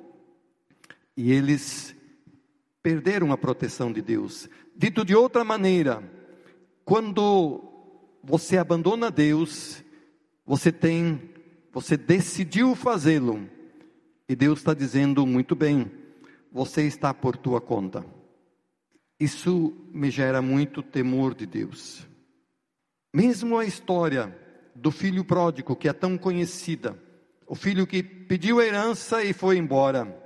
E 1.16 1.32
eles 1.32 1.94
perderam 2.82 3.32
a 3.32 3.38
proteção 3.38 3.92
de 3.92 4.00
Deus. 4.00 4.48
Dito 4.76 5.04
de 5.04 5.14
outra 5.14 5.44
maneira, 5.44 6.02
quando 6.84 7.62
você 8.22 8.56
abandona 8.56 9.10
Deus, 9.10 9.82
você 10.46 10.72
tem, 10.72 11.30
você 11.72 11.96
decidiu 11.96 12.74
fazê-lo, 12.74 13.48
e 14.28 14.36
Deus 14.36 14.60
está 14.60 14.74
dizendo 14.74 15.26
muito 15.26 15.54
bem, 15.54 15.90
você 16.52 16.82
está 16.82 17.14
por 17.14 17.36
tua 17.36 17.60
conta. 17.60 18.04
Isso 19.18 19.74
me 19.92 20.10
gera 20.10 20.40
muito 20.40 20.82
temor 20.82 21.34
de 21.34 21.46
Deus. 21.46 22.06
Mesmo 23.12 23.58
a 23.58 23.64
história 23.64 24.36
do 24.74 24.90
filho 24.90 25.24
pródigo, 25.24 25.76
que 25.76 25.88
é 25.88 25.92
tão 25.92 26.16
conhecida, 26.16 26.98
o 27.46 27.54
filho 27.54 27.86
que 27.86 28.02
pediu 28.02 28.60
a 28.60 28.64
herança 28.64 29.22
e 29.22 29.32
foi 29.32 29.58
embora. 29.58 30.16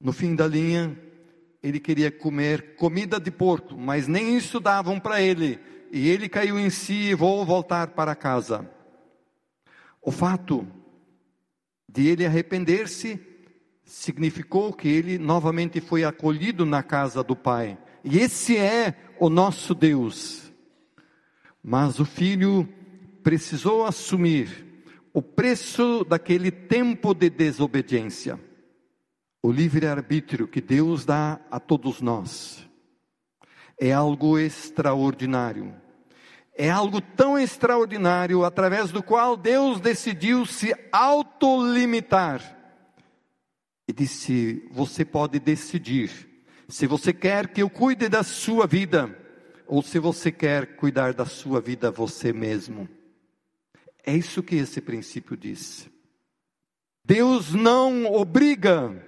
No 0.00 0.12
fim 0.12 0.34
da 0.34 0.46
linha, 0.46 0.98
ele 1.62 1.78
queria 1.78 2.10
comer 2.10 2.74
comida 2.76 3.20
de 3.20 3.30
porco, 3.30 3.76
mas 3.76 4.08
nem 4.08 4.36
isso 4.36 4.58
davam 4.58 4.98
para 4.98 5.20
ele. 5.20 5.60
E 5.92 6.08
ele 6.08 6.28
caiu 6.28 6.58
em 6.58 6.70
si 6.70 7.10
e 7.10 7.14
vou 7.14 7.44
voltar 7.44 7.88
para 7.88 8.14
casa. 8.14 8.68
O 10.00 10.10
fato 10.10 10.66
de 11.88 12.06
ele 12.06 12.26
arrepender-se 12.26 13.27
significou 13.88 14.70
que 14.70 14.86
ele 14.86 15.16
novamente 15.16 15.80
foi 15.80 16.04
acolhido 16.04 16.66
na 16.66 16.82
casa 16.82 17.24
do 17.24 17.34
Pai. 17.34 17.78
E 18.04 18.18
esse 18.18 18.54
é 18.54 18.94
o 19.18 19.30
nosso 19.30 19.74
Deus. 19.74 20.52
Mas 21.62 21.98
o 21.98 22.04
filho 22.04 22.68
precisou 23.22 23.86
assumir 23.86 24.66
o 25.14 25.22
preço 25.22 26.04
daquele 26.04 26.50
tempo 26.50 27.14
de 27.14 27.30
desobediência. 27.30 28.38
O 29.42 29.50
livre-arbítrio 29.50 30.46
que 30.46 30.60
Deus 30.60 31.06
dá 31.06 31.40
a 31.50 31.58
todos 31.58 32.02
nós 32.02 32.68
é 33.80 33.90
algo 33.90 34.38
extraordinário. 34.38 35.74
É 36.54 36.68
algo 36.68 37.00
tão 37.00 37.38
extraordinário 37.38 38.44
através 38.44 38.92
do 38.92 39.02
qual 39.02 39.34
Deus 39.34 39.80
decidiu 39.80 40.44
se 40.44 40.74
autolimitar. 40.92 42.57
E 43.88 43.92
disse: 43.92 44.68
Você 44.70 45.04
pode 45.04 45.40
decidir 45.40 46.28
se 46.68 46.86
você 46.86 47.12
quer 47.12 47.48
que 47.48 47.62
eu 47.62 47.70
cuide 47.70 48.08
da 48.08 48.22
sua 48.22 48.66
vida 48.66 49.16
ou 49.66 49.82
se 49.82 49.98
você 49.98 50.30
quer 50.30 50.76
cuidar 50.76 51.14
da 51.14 51.24
sua 51.24 51.60
vida 51.60 51.90
você 51.90 52.32
mesmo. 52.32 52.88
É 54.04 54.14
isso 54.14 54.42
que 54.42 54.56
esse 54.56 54.80
princípio 54.80 55.36
diz. 55.36 55.90
Deus 57.04 57.54
não 57.54 58.06
obriga 58.06 59.04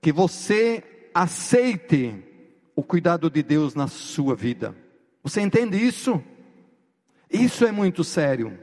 que 0.00 0.12
você 0.12 1.10
aceite 1.12 2.22
o 2.76 2.82
cuidado 2.82 3.28
de 3.28 3.42
Deus 3.42 3.74
na 3.74 3.88
sua 3.88 4.34
vida. 4.34 4.74
Você 5.22 5.40
entende 5.40 5.76
isso? 5.76 6.22
Isso 7.30 7.64
é 7.64 7.72
muito 7.72 8.04
sério. 8.04 8.58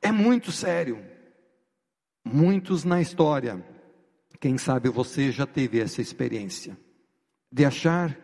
É 0.00 0.12
muito 0.12 0.52
sério. 0.52 1.04
Muitos 2.24 2.84
na 2.84 3.00
história, 3.00 3.64
quem 4.40 4.56
sabe 4.58 4.88
você 4.88 5.32
já 5.32 5.46
teve 5.46 5.80
essa 5.80 6.00
experiência, 6.00 6.76
de 7.50 7.64
achar 7.64 8.16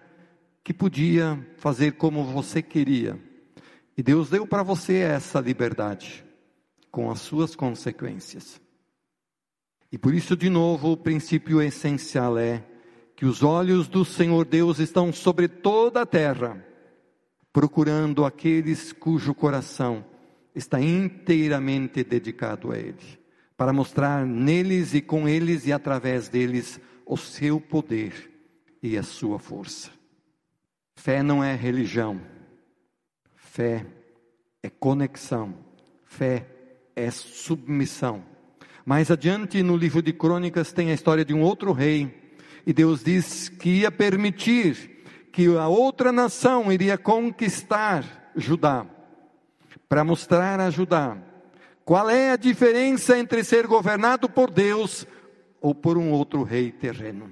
que 0.62 0.72
podia 0.72 1.38
fazer 1.56 1.92
como 1.92 2.24
você 2.24 2.62
queria. 2.62 3.20
E 3.96 4.02
Deus 4.02 4.30
deu 4.30 4.46
para 4.46 4.62
você 4.62 4.98
essa 4.98 5.40
liberdade 5.40 6.24
com 6.90 7.10
as 7.10 7.20
suas 7.20 7.54
consequências. 7.54 8.60
E 9.90 9.98
por 9.98 10.14
isso, 10.14 10.36
de 10.36 10.48
novo, 10.48 10.92
o 10.92 10.96
princípio 10.96 11.60
essencial 11.60 12.38
é 12.38 12.64
que 13.14 13.26
os 13.26 13.42
olhos 13.42 13.88
do 13.88 14.04
Senhor 14.04 14.44
Deus 14.44 14.78
estão 14.78 15.12
sobre 15.12 15.46
toda 15.46 16.02
a 16.02 16.06
terra, 16.06 16.64
procurando 17.52 18.24
aqueles 18.24 18.92
cujo 18.92 19.34
coração 19.34 20.04
está 20.54 20.80
inteiramente 20.80 22.02
dedicado 22.02 22.72
a 22.72 22.78
Ele, 22.78 23.18
para 23.56 23.72
mostrar 23.72 24.26
neles 24.26 24.94
e 24.94 25.00
com 25.00 25.28
eles 25.28 25.66
e 25.66 25.72
através 25.72 26.28
deles 26.28 26.80
o 27.06 27.16
seu 27.16 27.60
poder 27.60 28.30
e 28.82 28.98
a 28.98 29.02
sua 29.02 29.38
força. 29.38 29.90
Fé 30.96 31.22
não 31.22 31.42
é 31.42 31.54
religião, 31.54 32.20
fé 33.34 33.86
é 34.62 34.70
conexão, 34.70 35.54
fé 36.04 36.46
é 36.96 37.10
submissão. 37.10 38.24
Mais 38.84 39.10
adiante 39.10 39.62
no 39.62 39.76
livro 39.76 40.02
de 40.02 40.12
Crônicas 40.12 40.72
tem 40.72 40.90
a 40.90 40.94
história 40.94 41.24
de 41.24 41.34
um 41.34 41.42
outro 41.42 41.72
rei, 41.72 42.34
e 42.66 42.72
Deus 42.72 43.02
diz 43.02 43.48
que 43.48 43.80
ia 43.80 43.90
permitir 43.90 45.04
que 45.32 45.46
a 45.56 45.68
outra 45.68 46.12
nação 46.12 46.72
iria 46.72 46.96
conquistar 46.96 48.32
Judá, 48.36 48.86
para 49.88 50.04
mostrar 50.04 50.60
a 50.60 50.70
Judá 50.70 51.18
qual 51.84 52.08
é 52.08 52.30
a 52.30 52.36
diferença 52.36 53.18
entre 53.18 53.44
ser 53.44 53.66
governado 53.66 54.28
por 54.28 54.50
Deus 54.50 55.06
ou 55.60 55.74
por 55.74 55.98
um 55.98 56.10
outro 56.10 56.42
rei 56.42 56.72
terreno. 56.72 57.30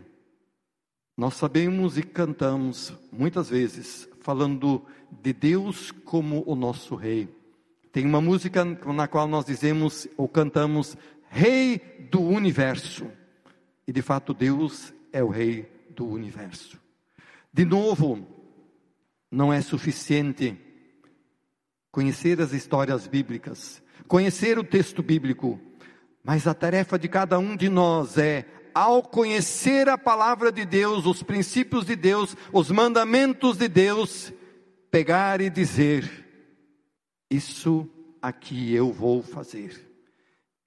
Nós 1.16 1.34
sabemos 1.34 1.98
e 1.98 2.02
cantamos 2.02 2.92
muitas 3.10 3.48
vezes 3.48 4.08
falando 4.20 4.84
de 5.10 5.32
Deus 5.32 5.90
como 5.90 6.42
o 6.46 6.54
nosso 6.54 6.94
rei. 6.94 7.28
Tem 7.92 8.06
uma 8.06 8.20
música 8.20 8.64
na 8.64 9.06
qual 9.06 9.28
nós 9.28 9.44
dizemos 9.44 10.08
ou 10.16 10.26
cantamos 10.26 10.96
Rei 11.28 11.78
do 12.10 12.20
Universo. 12.20 13.06
E 13.86 13.92
de 13.92 14.02
fato 14.02 14.32
Deus 14.32 14.92
é 15.12 15.22
o 15.22 15.28
Rei 15.28 15.70
do 15.90 16.06
Universo. 16.06 16.80
De 17.52 17.64
novo, 17.64 18.26
não 19.30 19.52
é 19.52 19.60
suficiente 19.60 20.58
conhecer 21.90 22.40
as 22.40 22.52
histórias 22.52 23.06
bíblicas, 23.06 23.82
conhecer 24.12 24.58
o 24.58 24.62
texto 24.62 25.02
bíblico, 25.02 25.58
mas 26.22 26.46
a 26.46 26.52
tarefa 26.52 26.98
de 26.98 27.08
cada 27.08 27.38
um 27.38 27.56
de 27.56 27.70
nós 27.70 28.18
é, 28.18 28.44
ao 28.74 29.02
conhecer 29.02 29.88
a 29.88 29.96
palavra 29.96 30.52
de 30.52 30.66
Deus, 30.66 31.06
os 31.06 31.22
princípios 31.22 31.86
de 31.86 31.96
Deus, 31.96 32.36
os 32.52 32.70
mandamentos 32.70 33.56
de 33.56 33.68
Deus, 33.68 34.30
pegar 34.90 35.40
e 35.40 35.48
dizer: 35.48 36.26
isso 37.30 37.88
aqui 38.20 38.74
eu 38.74 38.92
vou 38.92 39.22
fazer. 39.22 39.80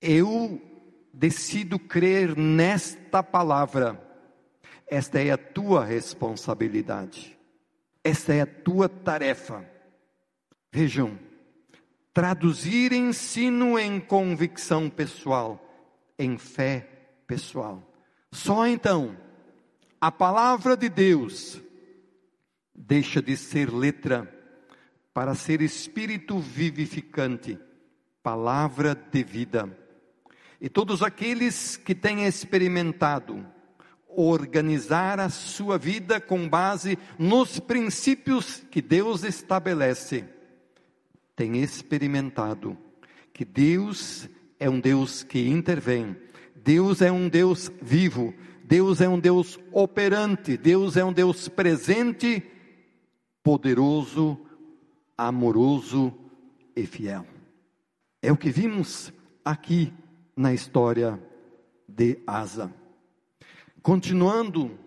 Eu 0.02 0.60
decido 1.14 1.78
crer 1.78 2.36
nesta 2.36 3.22
palavra. 3.22 4.02
Esta 4.88 5.22
é 5.22 5.30
a 5.30 5.38
tua 5.38 5.86
responsabilidade. 5.86 7.38
Esta 8.04 8.34
é 8.34 8.42
a 8.42 8.48
tua 8.48 8.90
tarefa. 8.90 9.64
Vejam, 10.74 11.20
traduzir 12.16 12.94
ensino 12.94 13.78
em 13.78 14.00
convicção 14.00 14.90
pessoal, 14.90 15.62
em 16.18 16.38
fé 16.38 16.88
pessoal. 17.28 17.84
Só 18.32 18.66
então 18.66 19.18
a 20.00 20.10
palavra 20.10 20.78
de 20.78 20.88
Deus 20.88 21.62
deixa 22.74 23.22
de 23.22 23.36
ser 23.36 23.70
letra 23.70 24.34
para 25.14 25.36
ser 25.36 25.60
espírito 25.60 26.40
vivificante, 26.40 27.60
palavra 28.24 28.96
de 28.96 29.22
vida. 29.22 29.78
E 30.62 30.70
todos 30.70 31.04
aqueles 31.04 31.76
que 31.76 31.94
têm 31.94 32.26
experimentado 32.26 33.46
organizar 34.08 35.20
a 35.20 35.28
sua 35.28 35.78
vida 35.78 36.22
com 36.22 36.48
base 36.48 36.98
nos 37.20 37.60
princípios 37.60 38.64
que 38.72 38.82
Deus 38.82 39.26
estabelece, 39.26 40.34
têm 41.36 41.62
experimentado 41.62 42.78
que 43.34 43.44
Deus 43.44 44.30
é 44.60 44.70
um 44.70 44.80
Deus 44.80 45.24
que 45.24 45.48
intervém, 45.48 46.16
Deus 46.56 47.02
é 47.02 47.12
um 47.12 47.28
Deus 47.28 47.72
vivo, 47.82 48.34
Deus 48.64 49.02
é 49.02 49.10
um 49.10 49.20
Deus 49.20 49.60
operante, 49.72 50.58
Deus 50.58 50.98
é 50.98 51.04
um 51.04 51.14
Deus 51.14 51.48
presente, 51.48 52.42
poderoso, 53.44 54.40
amoroso 55.18 56.14
e 56.76 56.86
fiel. 56.86 57.26
É 58.22 58.32
o 58.32 58.38
que 58.38 58.50
vimos 58.50 59.14
aqui 59.44 59.94
na 60.36 60.54
história 60.54 61.22
de 61.88 62.18
Asa. 62.26 62.74
Continuando, 63.82 64.80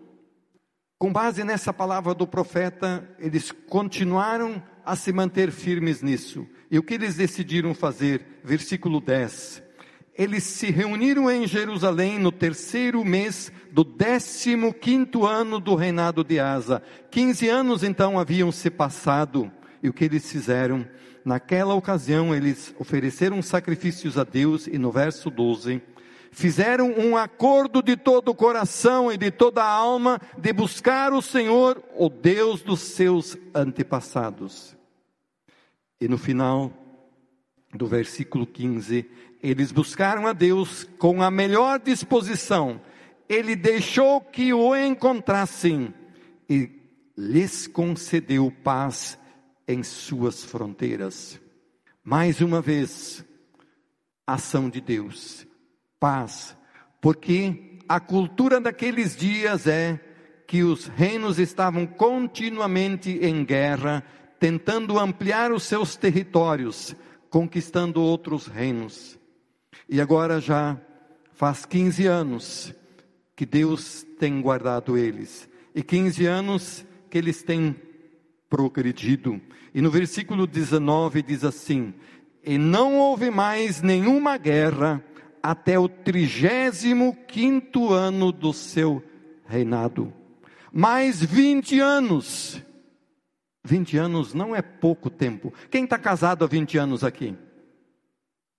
com 0.98 1.12
base 1.12 1.44
nessa 1.44 1.72
palavra 1.72 2.14
do 2.14 2.26
profeta, 2.26 3.08
eles 3.18 3.52
continuaram 3.52 4.60
a 4.88 4.96
se 4.96 5.12
manter 5.12 5.50
firmes 5.50 6.00
nisso. 6.00 6.46
E 6.70 6.78
o 6.78 6.82
que 6.82 6.94
eles 6.94 7.14
decidiram 7.14 7.74
fazer? 7.74 8.40
Versículo 8.42 9.02
10. 9.02 9.62
Eles 10.16 10.44
se 10.44 10.70
reuniram 10.70 11.30
em 11.30 11.46
Jerusalém 11.46 12.18
no 12.18 12.32
terceiro 12.32 13.04
mês 13.04 13.52
do 13.70 13.84
décimo 13.84 14.72
quinto 14.72 15.26
ano 15.26 15.60
do 15.60 15.74
reinado 15.74 16.24
de 16.24 16.40
Asa. 16.40 16.82
Quinze 17.10 17.50
anos 17.50 17.84
então 17.84 18.18
haviam 18.18 18.50
se 18.50 18.70
passado. 18.70 19.52
E 19.82 19.90
o 19.90 19.92
que 19.92 20.06
eles 20.06 20.32
fizeram? 20.32 20.88
Naquela 21.22 21.74
ocasião, 21.74 22.34
eles 22.34 22.74
ofereceram 22.78 23.42
sacrifícios 23.42 24.16
a 24.16 24.24
Deus, 24.24 24.66
e 24.66 24.78
no 24.78 24.90
verso 24.90 25.28
12, 25.28 25.82
fizeram 26.32 26.94
um 26.96 27.14
acordo 27.14 27.82
de 27.82 27.94
todo 27.94 28.30
o 28.30 28.34
coração 28.34 29.12
e 29.12 29.18
de 29.18 29.30
toda 29.30 29.62
a 29.62 29.70
alma 29.70 30.18
de 30.38 30.50
buscar 30.50 31.12
o 31.12 31.20
Senhor, 31.20 31.82
o 31.94 32.08
Deus 32.08 32.62
dos 32.62 32.80
seus 32.80 33.36
antepassados. 33.54 34.77
E 36.00 36.06
no 36.06 36.18
final 36.18 36.72
do 37.74 37.86
versículo 37.86 38.46
15, 38.46 39.08
eles 39.42 39.72
buscaram 39.72 40.26
a 40.26 40.32
Deus 40.32 40.84
com 40.98 41.22
a 41.22 41.30
melhor 41.30 41.78
disposição. 41.78 42.80
Ele 43.28 43.54
deixou 43.54 44.20
que 44.20 44.52
o 44.52 44.74
encontrassem 44.74 45.92
e 46.48 46.70
lhes 47.16 47.66
concedeu 47.66 48.50
paz 48.62 49.18
em 49.66 49.82
suas 49.82 50.44
fronteiras. 50.44 51.40
Mais 52.02 52.40
uma 52.40 52.62
vez, 52.62 53.24
ação 54.26 54.70
de 54.70 54.80
Deus, 54.80 55.46
paz, 56.00 56.56
porque 57.00 57.78
a 57.88 58.00
cultura 58.00 58.60
daqueles 58.60 59.16
dias 59.16 59.66
é 59.66 60.00
que 60.46 60.62
os 60.62 60.86
reinos 60.86 61.38
estavam 61.38 61.86
continuamente 61.86 63.18
em 63.22 63.44
guerra, 63.44 64.02
tentando 64.38 64.98
ampliar 64.98 65.52
os 65.52 65.64
seus 65.64 65.96
territórios, 65.96 66.94
conquistando 67.28 68.00
outros 68.00 68.46
reinos. 68.46 69.18
E 69.88 70.00
agora 70.00 70.40
já 70.40 70.80
faz 71.32 71.64
15 71.64 72.06
anos 72.06 72.74
que 73.34 73.46
Deus 73.46 74.04
tem 74.18 74.40
guardado 74.40 74.98
eles, 74.98 75.48
e 75.74 75.82
15 75.82 76.26
anos 76.26 76.86
que 77.08 77.18
eles 77.18 77.42
têm 77.42 77.76
progredido. 78.50 79.40
E 79.74 79.80
no 79.80 79.90
versículo 79.90 80.46
19 80.46 81.22
diz 81.22 81.44
assim: 81.44 81.94
E 82.44 82.58
não 82.58 82.96
houve 82.96 83.30
mais 83.30 83.80
nenhuma 83.80 84.36
guerra 84.36 85.02
até 85.42 85.78
o 85.78 85.88
trigésimo 85.88 87.16
quinto 87.28 87.92
ano 87.92 88.32
do 88.32 88.52
seu 88.52 89.02
reinado. 89.46 90.12
Mais 90.72 91.22
20 91.22 91.78
anos 91.80 92.62
20 93.68 93.98
anos 93.98 94.34
não 94.34 94.56
é 94.56 94.62
pouco 94.62 95.10
tempo. 95.10 95.52
Quem 95.70 95.84
está 95.84 95.98
casado 95.98 96.44
há 96.44 96.48
20 96.48 96.78
anos 96.78 97.04
aqui? 97.04 97.36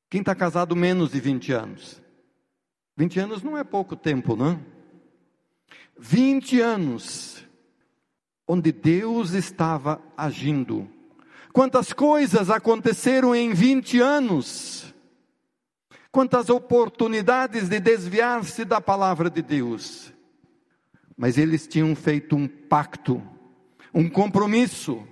Quem 0.07 0.21
está 0.21 0.35
casado 0.35 0.75
menos 0.75 1.11
de 1.11 1.19
20 1.19 1.51
anos? 1.51 2.01
20 2.95 3.19
anos 3.19 3.43
não 3.43 3.57
é 3.57 3.63
pouco 3.63 3.95
tempo, 3.95 4.35
não? 4.35 4.63
20 5.97 6.61
anos 6.61 7.43
onde 8.47 8.71
Deus 8.71 9.31
estava 9.31 9.99
agindo. 10.15 10.87
Quantas 11.51 11.91
coisas 11.91 12.49
aconteceram 12.49 13.35
em 13.35 13.51
20 13.51 13.99
anos? 13.99 14.93
Quantas 16.11 16.49
oportunidades 16.49 17.67
de 17.67 17.79
desviar-se 17.79 18.63
da 18.63 18.79
palavra 18.79 19.29
de 19.29 19.41
Deus. 19.41 20.13
Mas 21.17 21.37
eles 21.37 21.67
tinham 21.67 21.95
feito 21.95 22.35
um 22.35 22.47
pacto 22.47 23.21
um 23.93 24.09
compromisso 24.09 25.07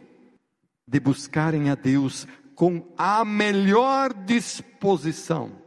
de 0.88 1.00
buscarem 1.00 1.70
a 1.70 1.76
Deus 1.76 2.28
com 2.56 2.92
a 2.98 3.24
melhor 3.24 4.14
disposição. 4.14 5.62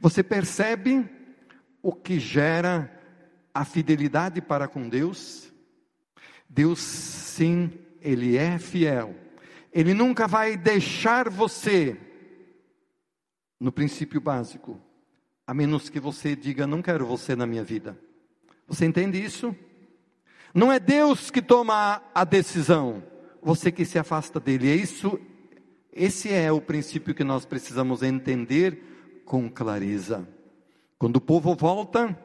Você 0.00 0.22
percebe 0.22 1.08
o 1.82 1.92
que 1.92 2.20
gera 2.20 2.92
a 3.54 3.64
fidelidade 3.64 4.40
para 4.40 4.68
com 4.68 4.88
Deus? 4.88 5.52
Deus, 6.48 6.78
sim, 6.80 7.70
Ele 8.00 8.36
é 8.36 8.58
fiel. 8.58 9.14
Ele 9.72 9.94
nunca 9.94 10.26
vai 10.26 10.56
deixar 10.56 11.28
você 11.28 11.96
no 13.60 13.72
princípio 13.72 14.20
básico, 14.20 14.80
a 15.46 15.52
menos 15.52 15.88
que 15.88 15.98
você 15.98 16.36
diga: 16.36 16.66
Não 16.66 16.80
quero 16.80 17.06
você 17.06 17.34
na 17.34 17.46
minha 17.46 17.64
vida. 17.64 17.98
Você 18.66 18.86
entende 18.86 19.22
isso? 19.22 19.54
Não 20.54 20.72
é 20.72 20.80
Deus 20.80 21.30
que 21.30 21.42
toma 21.42 22.02
a 22.14 22.24
decisão, 22.24 23.02
você 23.42 23.70
que 23.70 23.84
se 23.84 23.98
afasta 23.98 24.40
dele. 24.40 24.70
É 24.70 24.74
isso, 24.74 25.20
esse 25.92 26.32
é 26.32 26.50
o 26.50 26.60
princípio 26.60 27.14
que 27.14 27.24
nós 27.24 27.44
precisamos 27.44 28.02
entender 28.02 29.22
com 29.24 29.50
clareza. 29.50 30.26
Quando 30.98 31.16
o 31.16 31.20
povo 31.20 31.54
volta, 31.54 32.18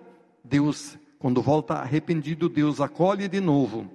Deus, 0.44 0.98
quando 1.20 1.42
volta 1.42 1.76
arrependido, 1.76 2.50
Deus 2.50 2.82
acolhe 2.82 3.28
de 3.28 3.40
novo 3.40 3.88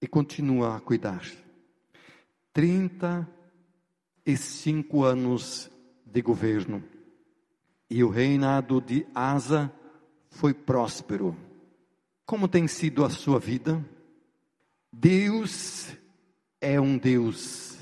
e 0.00 0.06
continua 0.06 0.76
a 0.76 0.80
cuidar. 0.80 1.22
35 2.52 5.04
anos 5.04 5.70
de 6.04 6.22
governo. 6.22 6.82
E 7.90 8.02
o 8.02 8.08
reinado 8.08 8.80
de 8.80 9.06
Asa 9.14 9.70
foi 10.30 10.54
próspero. 10.54 11.36
Como 12.26 12.48
tem 12.48 12.66
sido 12.66 13.04
a 13.04 13.08
sua 13.08 13.38
vida? 13.38 13.80
Deus 14.92 15.96
é 16.60 16.80
um 16.80 16.98
Deus 16.98 17.78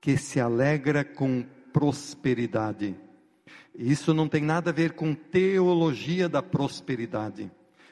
que 0.00 0.16
se 0.16 0.38
alegra 0.38 1.04
com 1.04 1.44
prosperidade. 1.72 2.94
Isso 3.74 4.14
não 4.14 4.28
tem 4.28 4.40
nada 4.40 4.70
a 4.70 4.72
ver 4.72 4.92
com 4.92 5.16
teologia 5.16 6.28
da 6.28 6.40
prosperidade, 6.40 7.50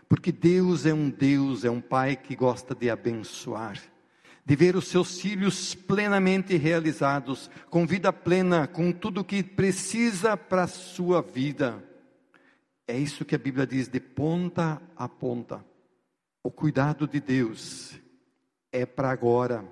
porque 0.08 0.30
Deus 0.30 0.86
é 0.86 0.94
um 0.94 1.10
Deus, 1.10 1.64
é 1.64 1.70
um 1.70 1.80
Pai 1.80 2.14
que 2.14 2.36
gosta 2.36 2.72
de 2.72 2.88
abençoar, 2.88 3.82
de 4.46 4.54
ver 4.54 4.76
os 4.76 4.86
seus 4.86 5.20
filhos 5.20 5.74
plenamente 5.74 6.56
realizados, 6.56 7.50
com 7.68 7.84
vida 7.84 8.12
plena, 8.12 8.68
com 8.68 8.92
tudo 8.92 9.22
o 9.22 9.24
que 9.24 9.42
precisa 9.42 10.36
para 10.36 10.64
a 10.64 10.68
sua 10.68 11.20
vida. 11.20 11.82
É 12.86 12.96
isso 12.96 13.24
que 13.24 13.34
a 13.34 13.38
Bíblia 13.38 13.66
diz 13.66 13.88
de 13.88 13.98
ponta 13.98 14.80
a 14.96 15.08
ponta. 15.08 15.68
O 16.42 16.50
cuidado 16.50 17.06
de 17.06 17.20
Deus 17.20 18.00
é 18.72 18.86
para 18.86 19.10
agora, 19.10 19.62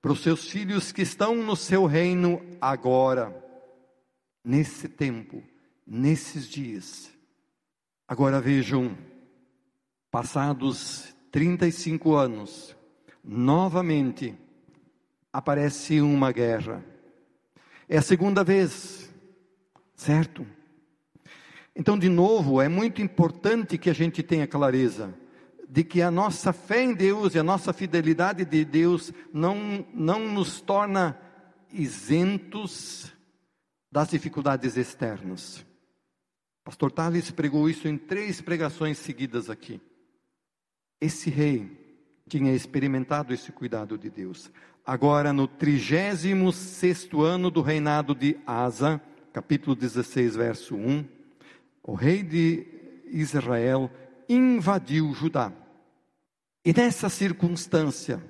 para 0.00 0.12
os 0.12 0.22
seus 0.22 0.48
filhos 0.48 0.92
que 0.92 1.02
estão 1.02 1.34
no 1.34 1.56
seu 1.56 1.84
reino 1.84 2.40
agora, 2.60 3.34
nesse 4.44 4.88
tempo, 4.88 5.42
nesses 5.84 6.46
dias. 6.46 7.10
Agora 8.06 8.40
vejam, 8.40 8.96
passados 10.12 11.12
35 11.32 12.14
anos, 12.14 12.76
novamente 13.24 14.36
aparece 15.32 16.00
uma 16.00 16.30
guerra. 16.30 16.84
É 17.88 17.98
a 17.98 18.02
segunda 18.02 18.44
vez, 18.44 19.12
certo? 19.96 20.46
Então, 21.74 21.98
de 21.98 22.08
novo, 22.08 22.62
é 22.62 22.68
muito 22.68 23.02
importante 23.02 23.76
que 23.76 23.90
a 23.90 23.92
gente 23.92 24.22
tenha 24.22 24.46
clareza 24.46 25.12
de 25.70 25.84
que 25.84 26.02
a 26.02 26.10
nossa 26.10 26.52
fé 26.52 26.82
em 26.82 26.92
Deus 26.92 27.36
e 27.36 27.38
a 27.38 27.44
nossa 27.44 27.72
fidelidade 27.72 28.44
de 28.44 28.64
Deus 28.64 29.12
não, 29.32 29.86
não 29.94 30.18
nos 30.18 30.60
torna 30.60 31.16
isentos 31.72 33.12
das 33.90 34.08
dificuldades 34.08 34.76
externas. 34.76 35.64
Pastor 36.64 36.90
Tales 36.90 37.30
pregou 37.30 37.70
isso 37.70 37.86
em 37.86 37.96
três 37.96 38.40
pregações 38.40 38.98
seguidas 38.98 39.48
aqui. 39.48 39.80
Esse 41.00 41.30
rei 41.30 41.70
tinha 42.28 42.52
experimentado 42.52 43.32
esse 43.32 43.52
cuidado 43.52 43.96
de 43.96 44.10
Deus. 44.10 44.50
Agora, 44.84 45.32
no 45.32 45.46
36 45.46 47.08
ano 47.14 47.48
do 47.48 47.62
reinado 47.62 48.12
de 48.12 48.36
Asa, 48.44 49.00
capítulo 49.32 49.76
16, 49.76 50.34
verso 50.34 50.74
1, 50.74 51.04
o 51.84 51.94
rei 51.94 52.24
de 52.24 52.66
Israel, 53.06 53.88
invadiu 54.30 55.12
Judá. 55.12 55.52
E 56.64 56.72
nessa 56.72 57.08
circunstância, 57.08 58.22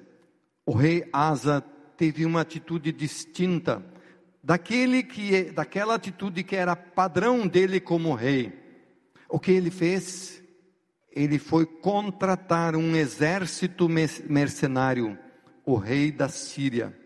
o 0.64 0.72
rei 0.72 1.06
Asa 1.12 1.60
teve 1.96 2.24
uma 2.24 2.40
atitude 2.40 2.90
distinta 2.90 3.84
daquele 4.42 5.02
que 5.02 5.50
daquela 5.50 5.94
atitude 5.94 6.42
que 6.42 6.56
era 6.56 6.74
padrão 6.74 7.46
dele 7.46 7.78
como 7.78 8.14
rei. 8.14 8.52
O 9.28 9.38
que 9.38 9.50
ele 9.52 9.70
fez? 9.70 10.42
Ele 11.12 11.38
foi 11.38 11.66
contratar 11.66 12.74
um 12.74 12.96
exército 12.96 13.88
mercenário, 13.88 15.18
o 15.66 15.74
rei 15.74 16.10
da 16.10 16.28
Síria. 16.28 16.96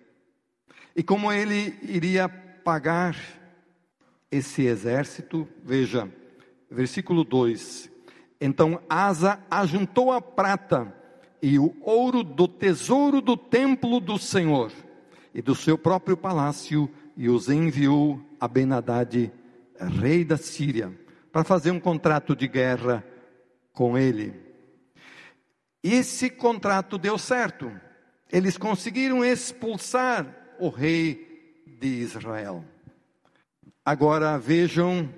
E 0.95 1.03
como 1.03 1.33
ele 1.33 1.77
iria 1.83 2.29
pagar 2.29 3.17
esse 4.31 4.63
exército, 4.63 5.49
veja, 5.65 6.09
versículo 6.71 7.25
2: 7.25 7.94
Então 8.45 8.79
Asa 8.91 9.39
ajuntou 9.51 10.13
a 10.13 10.21
prata 10.21 10.95
e 11.41 11.59
o 11.59 11.75
ouro 11.81 12.23
do 12.23 12.47
tesouro 12.47 13.23
do 13.23 13.39
templo 13.39 13.99
do 13.99 14.19
Senhor 14.19 14.71
e 15.33 15.41
do 15.41 15.55
seu 15.55 15.79
próprio 15.79 16.15
palácio 16.15 16.91
e 17.17 17.27
os 17.27 17.49
enviou 17.49 18.21
a 18.39 18.47
Ben-Hadad, 18.47 19.33
rei 19.99 20.27
da 20.27 20.37
Síria, 20.37 20.93
para 21.33 21.43
fazer 21.43 21.71
um 21.71 21.81
contrato 21.81 22.37
de 22.37 22.47
guerra 22.47 23.03
com 23.73 23.97
ele. 23.97 24.35
Esse 25.83 26.29
contrato 26.29 26.99
deu 26.99 27.17
certo. 27.17 27.73
Eles 28.31 28.59
conseguiram 28.59 29.25
expulsar 29.25 30.27
o 30.59 30.69
rei 30.69 31.65
de 31.81 31.89
Israel. 31.89 32.63
Agora 33.83 34.39
vejam 34.39 35.09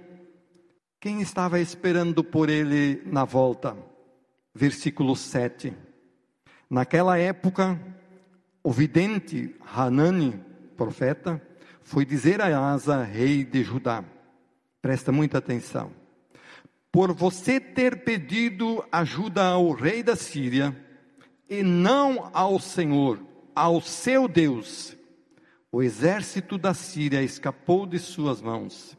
quem 1.01 1.21
estava 1.21 1.61
esperando 1.61 2.25
por 2.25 2.49
ele 2.49 3.03
na 3.07 3.25
volta. 3.25 3.77
Versículo 4.55 5.15
7. 5.15 5.73
Naquela 6.69 7.19
época, 7.19 7.79
o 8.63 8.73
vidente 8.73 9.55
Hanani, 9.61 10.41
profeta, 10.77 11.41
foi 11.83 12.05
dizer 12.05 12.41
a 12.41 12.73
Asa, 12.73 13.05
rei 13.05 13.45
de 13.45 13.63
Judá: 13.63 14.03
presta 14.83 15.13
muita 15.13 15.39
atenção. 15.39 15.93
Por 16.91 17.13
você 17.13 17.61
ter 17.61 18.03
pedido 18.03 18.85
ajuda 18.91 19.45
ao 19.45 19.71
rei 19.73 20.03
da 20.03 20.17
Síria 20.17 20.75
e 21.49 21.63
não 21.63 22.31
ao 22.33 22.59
Senhor, 22.59 23.21
ao 23.55 23.81
seu 23.81 24.27
Deus, 24.27 24.97
o 25.71 25.83
exército 25.83 26.57
da 26.57 26.73
Síria 26.73 27.23
escapou 27.23 27.87
de 27.87 27.99
suas 27.99 28.41
mãos. 28.41 28.97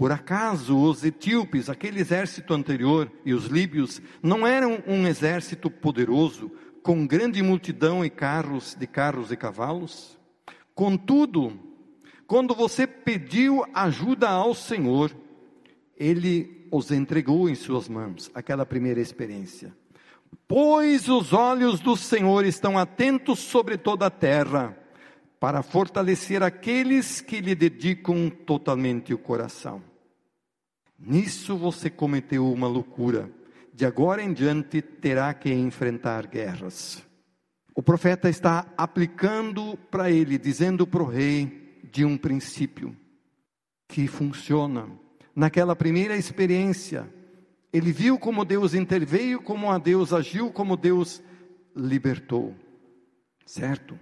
Por 0.00 0.10
acaso 0.12 0.78
os 0.78 1.04
etíopes, 1.04 1.68
aquele 1.68 2.00
exército 2.00 2.54
anterior, 2.54 3.12
e 3.22 3.34
os 3.34 3.44
líbios, 3.44 4.00
não 4.22 4.46
eram 4.46 4.82
um 4.86 5.06
exército 5.06 5.70
poderoso, 5.70 6.50
com 6.82 7.06
grande 7.06 7.42
multidão 7.42 8.02
e 8.02 8.08
carros 8.08 8.74
de 8.74 8.86
carros 8.86 9.30
e 9.30 9.36
cavalos? 9.36 10.18
Contudo, 10.74 11.52
quando 12.26 12.54
você 12.54 12.86
pediu 12.86 13.62
ajuda 13.74 14.30
ao 14.30 14.54
Senhor, 14.54 15.14
Ele 15.98 16.66
os 16.72 16.90
entregou 16.90 17.46
em 17.46 17.54
suas 17.54 17.86
mãos, 17.86 18.30
aquela 18.34 18.64
primeira 18.64 19.02
experiência. 19.02 19.70
Pois 20.48 21.10
os 21.10 21.34
olhos 21.34 21.78
do 21.78 21.94
Senhor 21.94 22.46
estão 22.46 22.78
atentos 22.78 23.38
sobre 23.38 23.76
toda 23.76 24.06
a 24.06 24.10
terra, 24.10 24.74
para 25.38 25.62
fortalecer 25.62 26.42
aqueles 26.42 27.20
que 27.20 27.42
lhe 27.42 27.54
dedicam 27.54 28.30
totalmente 28.30 29.12
o 29.12 29.18
coração. 29.18 29.89
Nisso 31.00 31.56
você 31.56 31.88
cometeu 31.88 32.52
uma 32.52 32.68
loucura. 32.68 33.30
De 33.72 33.86
agora 33.86 34.22
em 34.22 34.32
diante 34.32 34.82
terá 34.82 35.32
que 35.32 35.50
enfrentar 35.50 36.26
guerras. 36.26 37.02
O 37.74 37.82
profeta 37.82 38.28
está 38.28 38.66
aplicando 38.76 39.78
para 39.90 40.10
ele, 40.10 40.36
dizendo 40.36 40.86
para 40.86 41.02
o 41.02 41.06
rei: 41.06 41.80
de 41.90 42.04
um 42.04 42.18
princípio 42.18 42.94
que 43.88 44.06
funciona. 44.06 44.88
Naquela 45.34 45.74
primeira 45.74 46.16
experiência, 46.16 47.08
ele 47.72 47.92
viu 47.92 48.18
como 48.18 48.44
Deus 48.44 48.74
interveio, 48.74 49.40
como 49.40 49.70
a 49.70 49.78
Deus 49.78 50.12
agiu, 50.12 50.50
como 50.50 50.76
Deus 50.76 51.22
libertou. 51.74 52.54
Certo? 53.46 53.98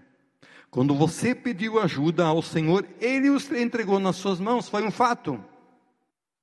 Quando 0.71 0.95
você 0.95 1.35
pediu 1.35 1.79
ajuda 1.79 2.25
ao 2.25 2.43
Senhor, 2.43 2.87
Ele 3.01 3.31
os 3.31 3.51
entregou 3.51 3.99
nas 3.99 4.17
suas 4.17 4.39
mãos, 4.41 4.69
foi 4.69 4.83
um 4.83 4.91
fato. 4.91 5.43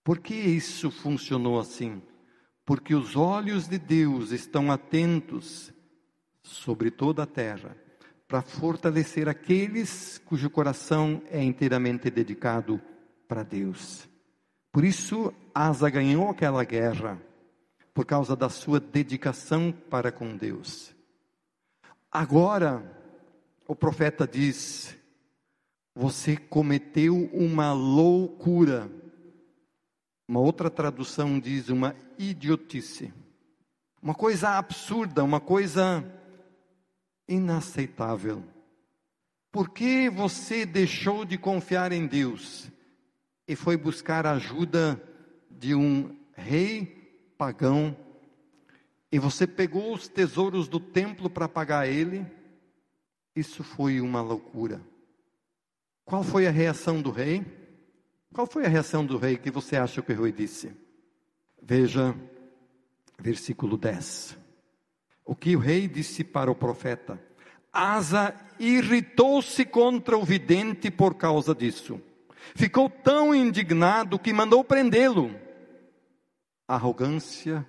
Por 0.06 0.20
que 0.20 0.36
isso 0.36 0.92
funcionou 0.92 1.60
assim? 1.60 2.00
Porque 2.64 2.94
os 2.94 3.16
olhos 3.16 3.68
de 3.68 3.80
Deus 3.80 4.30
estão 4.30 4.72
atentos 4.72 5.74
sobre 6.44 6.92
toda 6.92 7.24
a 7.24 7.26
terra 7.26 7.76
para 8.28 8.44
fortalecer 8.44 9.28
aqueles 9.28 10.20
cujo 10.20 10.48
coração 10.48 11.24
é 11.32 11.44
inteiramente 11.44 12.12
dedicado 12.12 12.80
para 13.28 13.42
Deus. 13.42 14.08
Por 14.72 14.86
isso, 14.86 15.34
Asa 15.52 15.90
ganhou 15.90 16.30
aquela 16.30 16.64
guerra, 16.64 17.20
por 17.92 18.06
causa 18.06 18.36
da 18.36 18.48
sua 18.48 18.80
dedicação 18.80 19.74
para 19.90 20.12
com 20.12 20.38
Deus. 20.38 20.94
Agora, 22.12 22.84
o 23.68 23.76
profeta 23.76 24.28
diz: 24.28 24.96
Você 25.96 26.38
cometeu 26.38 27.28
uma 27.34 27.74
loucura. 27.74 29.04
Uma 30.28 30.40
outra 30.40 30.70
tradução 30.70 31.40
diz 31.40 31.70
uma 31.70 31.96
idiotice. 32.18 33.14
Uma 34.02 34.16
coisa 34.16 34.58
absurda, 34.58 35.24
uma 35.24 35.40
coisa 35.40 36.04
inaceitável. 37.28 38.44
Por 39.52 39.70
que 39.70 40.10
você 40.10 40.66
deixou 40.66 41.26
de 41.26 41.38
confiar 41.38 41.92
em 41.92 42.06
Deus 42.06 42.70
e 43.48 43.56
foi 43.56 43.78
buscar 43.78 44.26
a 44.26 44.34
ajuda 44.34 45.02
de 45.50 45.74
um 45.74 46.16
rei 46.36 47.34
pagão 47.38 47.96
e 49.12 49.20
você 49.20 49.48
pegou 49.48 49.94
os 49.94 50.08
tesouros 50.08 50.68
do 50.68 50.80
templo 50.80 51.30
para 51.30 51.48
pagar 51.48 51.88
ele? 51.88 52.26
Isso 53.36 53.64
foi 53.64 54.02
uma 54.02 54.22
loucura. 54.22 54.82
Qual 56.04 56.24
foi 56.24 56.48
a 56.48 56.52
reação 56.52 57.02
do 57.02 57.12
rei? 57.12 57.46
Qual 58.36 58.46
foi 58.46 58.66
a 58.66 58.68
reação 58.68 59.06
do 59.06 59.18
rei 59.18 59.38
que 59.38 59.50
você 59.50 59.78
acha 59.78 60.02
que 60.02 60.12
o 60.12 60.24
rei 60.24 60.30
disse? 60.34 60.70
Veja, 61.64 62.14
versículo 63.18 63.78
10. 63.78 64.38
O 65.24 65.34
que 65.34 65.56
o 65.56 65.60
rei 65.60 65.88
disse 65.88 66.22
para 66.22 66.52
o 66.52 66.56
profeta? 66.56 67.18
Asa 67.72 68.36
irritou-se 68.60 69.64
contra 69.64 70.18
o 70.18 70.26
vidente 70.26 70.92
por 70.92 71.16
causa 71.16 71.56
disso. 71.56 71.98
Ficou 72.54 72.90
tão 72.90 73.34
indignado 73.34 74.20
que 74.20 74.34
mandou 74.34 74.66
prendê-lo. 74.66 75.34
Arrogância, 76.68 77.66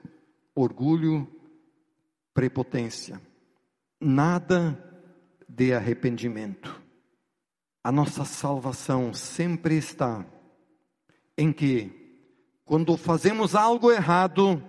orgulho, 0.52 1.28
prepotência. 2.34 3.22
Nada 4.00 4.76
de 5.48 5.72
arrependimento. 5.72 6.82
A 7.84 7.92
nossa 7.92 8.24
salvação 8.24 9.14
sempre 9.14 9.76
está 9.76 10.26
em 11.36 11.52
que, 11.52 11.90
quando 12.64 12.96
fazemos 12.96 13.54
algo 13.54 13.92
errado, 13.92 14.62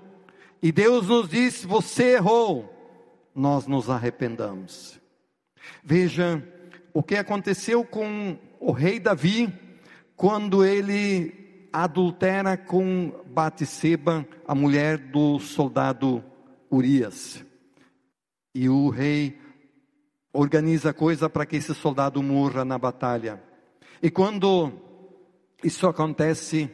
e 0.61 0.71
Deus 0.71 1.07
nos 1.07 1.29
diz: 1.29 1.63
você 1.63 2.15
errou, 2.15 2.73
nós 3.33 3.67
nos 3.67 3.89
arrependamos. 3.89 4.99
Veja 5.83 6.43
o 6.93 7.03
que 7.03 7.15
aconteceu 7.15 7.83
com 7.83 8.37
o 8.59 8.71
rei 8.71 8.99
Davi 8.99 9.53
quando 10.15 10.65
ele 10.65 11.69
adultera 11.71 12.57
com 12.57 13.13
Batseba, 13.27 14.27
a 14.47 14.55
mulher 14.55 14.97
do 14.97 15.39
soldado 15.39 16.23
Urias. 16.71 17.45
E 18.55 18.67
o 18.67 18.89
rei 18.89 19.39
organiza 20.33 20.93
coisa 20.93 21.29
para 21.29 21.45
que 21.45 21.57
esse 21.57 21.75
soldado 21.75 22.23
morra 22.23 22.65
na 22.65 22.79
batalha. 22.79 23.41
E 24.01 24.09
quando 24.09 24.71
isso 25.63 25.87
acontece, 25.87 26.69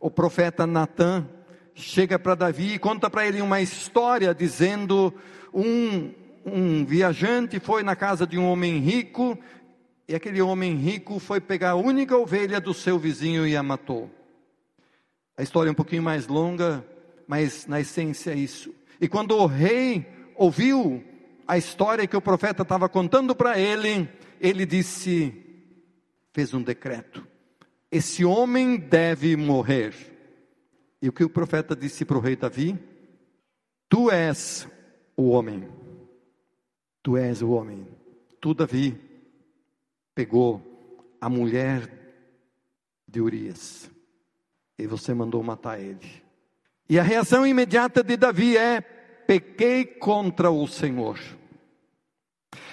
o 0.00 0.10
profeta 0.10 0.66
Natan 0.66 1.28
chega 1.74 2.18
para 2.18 2.34
Davi 2.34 2.74
e 2.74 2.78
conta 2.78 3.10
para 3.10 3.26
ele 3.26 3.40
uma 3.40 3.60
história 3.60 4.34
dizendo 4.34 5.12
um, 5.52 6.12
um 6.44 6.84
viajante 6.84 7.60
foi 7.60 7.82
na 7.82 7.94
casa 7.94 8.26
de 8.26 8.38
um 8.38 8.46
homem 8.46 8.78
rico 8.78 9.38
e 10.08 10.14
aquele 10.14 10.40
homem 10.40 10.74
rico 10.74 11.18
foi 11.18 11.40
pegar 11.40 11.70
a 11.70 11.76
única 11.76 12.16
ovelha 12.16 12.60
do 12.60 12.74
seu 12.74 12.98
vizinho 12.98 13.46
e 13.46 13.56
a 13.56 13.62
matou. 13.62 14.10
A 15.36 15.42
história 15.42 15.68
é 15.68 15.72
um 15.72 15.74
pouquinho 15.74 16.02
mais 16.02 16.26
longa, 16.26 16.84
mas 17.26 17.66
na 17.66 17.80
essência 17.80 18.32
é 18.32 18.34
isso. 18.34 18.74
E 19.00 19.06
quando 19.06 19.36
o 19.36 19.46
rei 19.46 20.06
ouviu 20.34 21.02
a 21.46 21.56
história 21.56 22.06
que 22.06 22.16
o 22.16 22.20
profeta 22.20 22.62
estava 22.62 22.88
contando 22.88 23.34
para 23.34 23.58
ele, 23.58 24.08
ele 24.40 24.66
disse, 24.66 25.32
fez 26.32 26.52
um 26.52 26.62
decreto: 26.62 27.26
esse 27.90 28.24
homem 28.24 28.76
deve 28.76 29.36
morrer 29.36 29.94
E 31.02 31.08
o 31.08 31.12
que 31.12 31.24
o 31.24 31.30
profeta 31.30 31.74
disse 31.74 32.04
para 32.04 32.18
o 32.18 32.20
rei 32.20 32.36
Davi? 32.36 32.78
Tu 33.88 34.10
és 34.10 34.68
o 35.16 35.30
homem. 35.30 35.68
Tu 37.02 37.16
és 37.16 37.42
o 37.42 37.50
homem. 37.50 37.86
Tu, 38.40 38.54
Davi, 38.54 39.00
pegou 40.14 40.62
a 41.20 41.28
mulher 41.28 41.90
de 43.08 43.20
Urias 43.20 43.90
e 44.78 44.86
você 44.86 45.12
mandou 45.12 45.42
matar 45.42 45.80
ele. 45.80 46.22
E 46.88 46.98
a 46.98 47.02
reação 47.02 47.46
imediata 47.46 48.02
de 48.02 48.16
Davi 48.16 48.56
é: 48.56 48.80
pequei 48.80 49.84
contra 49.84 50.50
o 50.50 50.66
Senhor. 50.66 51.18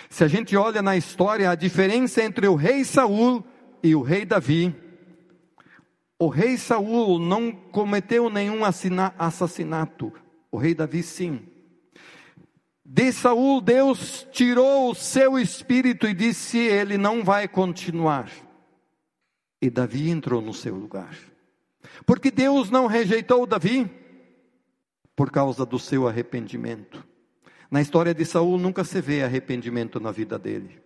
Se 0.10 0.24
a 0.24 0.28
gente 0.28 0.56
olha 0.56 0.82
na 0.82 0.96
história 0.96 1.50
a 1.50 1.56
diferença 1.56 2.24
entre 2.24 2.48
o 2.48 2.56
rei 2.56 2.84
Saul 2.84 3.44
e 3.84 3.94
o 3.96 4.02
rei 4.02 4.26
Davi, 4.26 4.76
o 6.20 6.28
rei 6.28 6.58
Saul 6.58 7.20
não 7.20 7.52
cometeu 7.52 8.30
nenhum 8.30 8.62
assassinato, 8.64 10.12
o 10.52 10.58
rei 10.58 10.74
Davi 10.74 11.04
sim. 11.04 11.48
De 12.84 13.12
Saul, 13.12 13.60
Deus 13.60 14.26
tirou 14.32 14.92
o 14.92 14.96
seu 14.96 15.38
espírito 15.38 16.08
e 16.08 16.14
disse: 16.14 16.58
Ele 16.58 16.98
não 16.98 17.22
vai 17.22 17.46
continuar. 17.46 18.32
E 19.62 19.70
Davi 19.70 20.10
entrou 20.10 20.42
no 20.42 20.54
seu 20.54 20.74
lugar. 20.74 21.18
Porque 22.06 22.32
Deus 22.32 22.70
não 22.70 22.88
rejeitou 22.88 23.46
Davi 23.46 23.92
por 25.16 25.32
causa 25.32 25.66
do 25.66 25.78
seu 25.78 26.08
arrependimento. 26.08 27.06
Na 27.70 27.82
história 27.82 28.14
de 28.14 28.24
Saul 28.24 28.58
nunca 28.58 28.84
se 28.86 29.02
vê 29.02 29.22
arrependimento 29.22 30.00
na 30.00 30.12
vida 30.12 30.40
dele. 30.40 30.82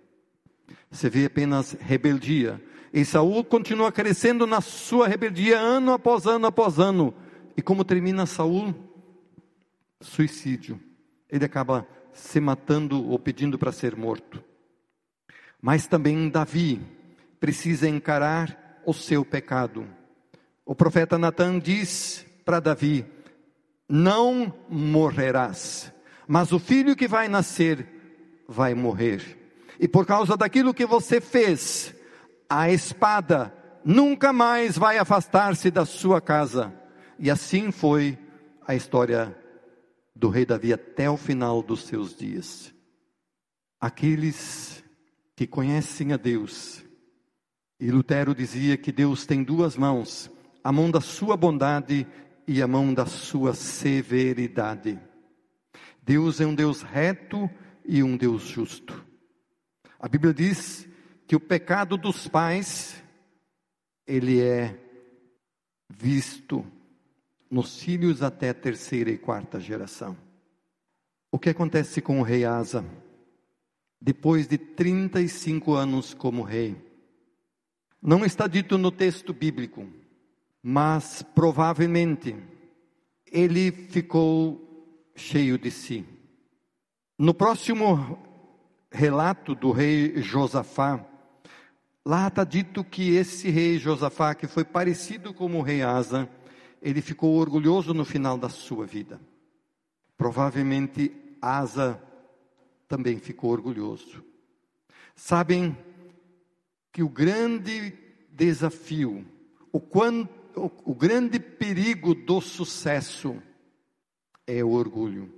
Se 0.89 1.07
vê 1.07 1.25
apenas 1.25 1.73
rebeldia. 1.73 2.59
E 2.93 3.05
Saul 3.05 3.43
continua 3.45 3.91
crescendo 3.91 4.45
na 4.45 4.59
sua 4.59 5.07
rebeldia 5.07 5.57
ano 5.57 5.93
após 5.93 6.25
ano 6.25 6.47
após 6.47 6.77
ano. 6.77 7.13
E 7.55 7.61
como 7.61 7.85
termina 7.85 8.25
Saul? 8.25 8.75
Suicídio. 10.01 10.79
Ele 11.29 11.45
acaba 11.45 11.87
se 12.13 12.39
matando 12.41 13.07
ou 13.07 13.17
pedindo 13.17 13.57
para 13.57 13.71
ser 13.71 13.95
morto. 13.95 14.43
Mas 15.61 15.87
também 15.87 16.29
Davi 16.29 16.81
precisa 17.39 17.87
encarar 17.87 18.81
o 18.85 18.93
seu 18.93 19.23
pecado. 19.23 19.87
O 20.65 20.75
profeta 20.75 21.17
Natan 21.17 21.59
diz 21.59 22.25
para 22.43 22.59
Davi: 22.59 23.05
Não 23.87 24.53
morrerás, 24.67 25.93
mas 26.27 26.51
o 26.51 26.59
filho 26.59 26.95
que 26.95 27.07
vai 27.07 27.27
nascer 27.29 27.87
vai 28.47 28.73
morrer. 28.73 29.37
E 29.79 29.87
por 29.87 30.05
causa 30.05 30.35
daquilo 30.35 30.73
que 30.73 30.85
você 30.85 31.21
fez, 31.21 31.95
a 32.53 32.69
espada 32.69 33.53
nunca 33.85 34.33
mais 34.33 34.77
vai 34.77 34.97
afastar-se 34.97 35.71
da 35.71 35.85
sua 35.85 36.19
casa. 36.19 36.73
E 37.17 37.31
assim 37.31 37.71
foi 37.71 38.19
a 38.67 38.75
história 38.75 39.33
do 40.13 40.27
rei 40.27 40.45
Davi 40.45 40.73
até 40.73 41.09
o 41.09 41.15
final 41.15 41.63
dos 41.63 41.85
seus 41.85 42.13
dias. 42.13 42.73
Aqueles 43.79 44.83
que 45.33 45.47
conhecem 45.47 46.11
a 46.11 46.17
Deus, 46.17 46.83
e 47.79 47.89
Lutero 47.89 48.35
dizia 48.35 48.75
que 48.75 48.91
Deus 48.91 49.25
tem 49.25 49.45
duas 49.45 49.77
mãos, 49.77 50.29
a 50.61 50.73
mão 50.73 50.91
da 50.91 50.99
sua 50.99 51.37
bondade 51.37 52.05
e 52.45 52.61
a 52.61 52.67
mão 52.67 52.93
da 52.93 53.05
sua 53.05 53.53
severidade. 53.53 54.99
Deus 56.03 56.41
é 56.41 56.45
um 56.45 56.53
Deus 56.53 56.81
reto 56.81 57.49
e 57.85 58.03
um 58.03 58.17
Deus 58.17 58.43
justo. 58.43 59.05
A 59.97 60.09
Bíblia 60.09 60.33
diz 60.33 60.90
que 61.31 61.35
o 61.37 61.39
pecado 61.39 61.95
dos 61.95 62.27
pais 62.27 63.01
ele 64.05 64.41
é 64.41 64.77
visto 65.87 66.65
nos 67.49 67.81
filhos 67.81 68.21
até 68.21 68.49
a 68.49 68.53
terceira 68.53 69.09
e 69.09 69.17
quarta 69.17 69.57
geração. 69.57 70.17
O 71.31 71.39
que 71.39 71.49
acontece 71.49 72.01
com 72.01 72.19
o 72.19 72.21
rei 72.21 72.43
Asa? 72.43 72.83
Depois 74.01 74.45
de 74.45 74.57
35 74.57 75.73
anos 75.73 76.13
como 76.13 76.41
rei, 76.43 76.75
não 78.01 78.25
está 78.25 78.45
dito 78.45 78.77
no 78.77 78.91
texto 78.91 79.31
bíblico, 79.31 79.87
mas 80.61 81.23
provavelmente 81.33 82.35
ele 83.25 83.71
ficou 83.71 85.09
cheio 85.15 85.57
de 85.57 85.71
si. 85.71 86.05
No 87.17 87.33
próximo 87.33 88.19
relato 88.91 89.55
do 89.55 89.71
rei 89.71 90.21
Josafá, 90.21 91.07
lá 92.05 92.27
está 92.27 92.43
dito 92.43 92.83
que 92.83 93.15
esse 93.15 93.49
rei 93.49 93.77
Josafá, 93.77 94.35
que 94.35 94.47
foi 94.47 94.63
parecido 94.63 95.33
com 95.33 95.55
o 95.57 95.61
rei 95.61 95.81
Asa, 95.81 96.29
ele 96.81 97.01
ficou 97.01 97.35
orgulhoso 97.35 97.93
no 97.93 98.05
final 98.05 98.37
da 98.37 98.49
sua 98.49 98.85
vida. 98.85 99.19
Provavelmente 100.17 101.11
Asa 101.41 102.01
também 102.87 103.19
ficou 103.19 103.51
orgulhoso. 103.51 104.23
Sabem 105.15 105.77
que 106.91 107.03
o 107.03 107.09
grande 107.09 107.93
desafio, 108.31 109.25
o 109.71 109.79
quanto 109.79 110.41
o, 110.55 110.93
grande 110.93 111.39
perigo 111.39 112.13
do 112.13 112.41
sucesso 112.41 113.41
é 114.45 114.63
o 114.63 114.71
orgulho, 114.71 115.31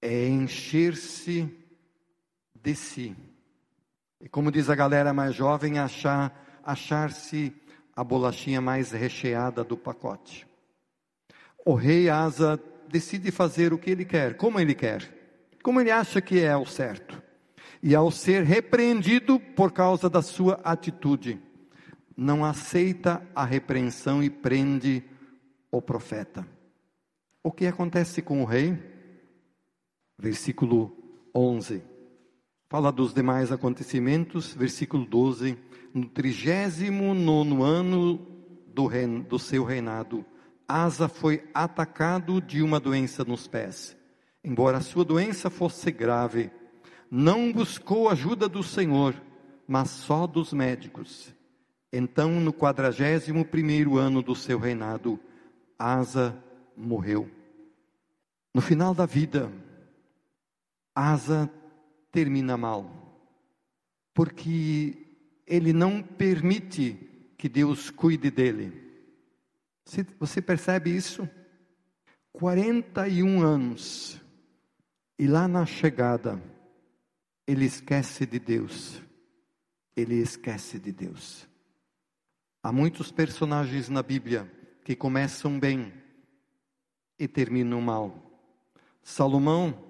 é 0.00 0.28
encher-se 0.28 1.48
de 2.54 2.74
si. 2.74 3.16
E 4.24 4.28
como 4.30 4.50
diz 4.50 4.70
a 4.70 4.74
galera 4.74 5.12
mais 5.12 5.34
jovem, 5.34 5.78
achar, 5.78 6.34
achar-se 6.64 7.54
a 7.94 8.02
bolachinha 8.02 8.58
mais 8.58 8.90
recheada 8.90 9.62
do 9.62 9.76
pacote. 9.76 10.46
O 11.62 11.74
rei 11.74 12.08
Asa 12.08 12.58
decide 12.88 13.30
fazer 13.30 13.74
o 13.74 13.78
que 13.78 13.90
ele 13.90 14.06
quer, 14.06 14.38
como 14.38 14.58
ele 14.58 14.74
quer, 14.74 15.14
como 15.62 15.78
ele 15.78 15.90
acha 15.90 16.22
que 16.22 16.40
é 16.40 16.56
o 16.56 16.64
certo. 16.64 17.22
E 17.82 17.94
ao 17.94 18.10
ser 18.10 18.44
repreendido 18.44 19.38
por 19.38 19.72
causa 19.72 20.08
da 20.08 20.22
sua 20.22 20.54
atitude, 20.64 21.38
não 22.16 22.46
aceita 22.46 23.22
a 23.34 23.44
repreensão 23.44 24.22
e 24.22 24.30
prende 24.30 25.04
o 25.70 25.82
profeta. 25.82 26.48
O 27.42 27.52
que 27.52 27.66
acontece 27.66 28.22
com 28.22 28.40
o 28.40 28.46
rei? 28.46 28.78
Versículo 30.18 30.96
11. 31.34 31.92
Fala 32.74 32.90
dos 32.90 33.14
demais 33.14 33.52
acontecimentos, 33.52 34.52
versículo 34.52 35.06
12. 35.06 35.56
No 35.94 36.08
trigésimo 36.08 37.14
nono 37.14 37.62
ano 37.62 38.16
do, 38.66 38.86
reino, 38.86 39.22
do 39.22 39.38
seu 39.38 39.62
reinado, 39.62 40.26
Asa 40.66 41.06
foi 41.06 41.44
atacado 41.54 42.40
de 42.40 42.62
uma 42.62 42.80
doença 42.80 43.24
nos 43.24 43.46
pés. 43.46 43.96
Embora 44.42 44.78
a 44.78 44.80
sua 44.80 45.04
doença 45.04 45.48
fosse 45.48 45.92
grave, 45.92 46.50
não 47.08 47.52
buscou 47.52 48.08
ajuda 48.08 48.48
do 48.48 48.64
Senhor, 48.64 49.14
mas 49.68 49.90
só 49.90 50.26
dos 50.26 50.52
médicos. 50.52 51.32
Então, 51.92 52.40
no 52.40 52.52
quadragésimo 52.52 53.44
primeiro 53.44 53.98
ano 53.98 54.20
do 54.20 54.34
seu 54.34 54.58
reinado, 54.58 55.20
Asa 55.78 56.36
morreu. 56.76 57.30
No 58.52 58.60
final 58.60 58.92
da 58.92 59.06
vida, 59.06 59.48
Asa 60.92 61.48
termina 62.14 62.56
mal, 62.56 62.88
porque 64.14 64.96
ele 65.44 65.72
não 65.72 66.00
permite 66.00 66.94
que 67.36 67.48
Deus 67.48 67.90
cuide 67.90 68.30
dele. 68.30 68.72
Você 70.20 70.40
percebe 70.40 70.94
isso? 70.94 71.28
41 72.32 73.42
anos, 73.42 74.20
e 75.18 75.26
lá 75.26 75.48
na 75.48 75.66
chegada, 75.66 76.40
ele 77.48 77.64
esquece 77.64 78.24
de 78.24 78.38
Deus. 78.38 79.02
Ele 79.96 80.14
esquece 80.14 80.78
de 80.78 80.92
Deus. 80.92 81.48
Há 82.62 82.70
muitos 82.70 83.10
personagens 83.10 83.88
na 83.88 84.04
Bíblia 84.04 84.48
que 84.84 84.94
começam 84.94 85.58
bem 85.58 85.92
e 87.18 87.26
terminam 87.26 87.80
mal. 87.80 88.40
Salomão 89.02 89.83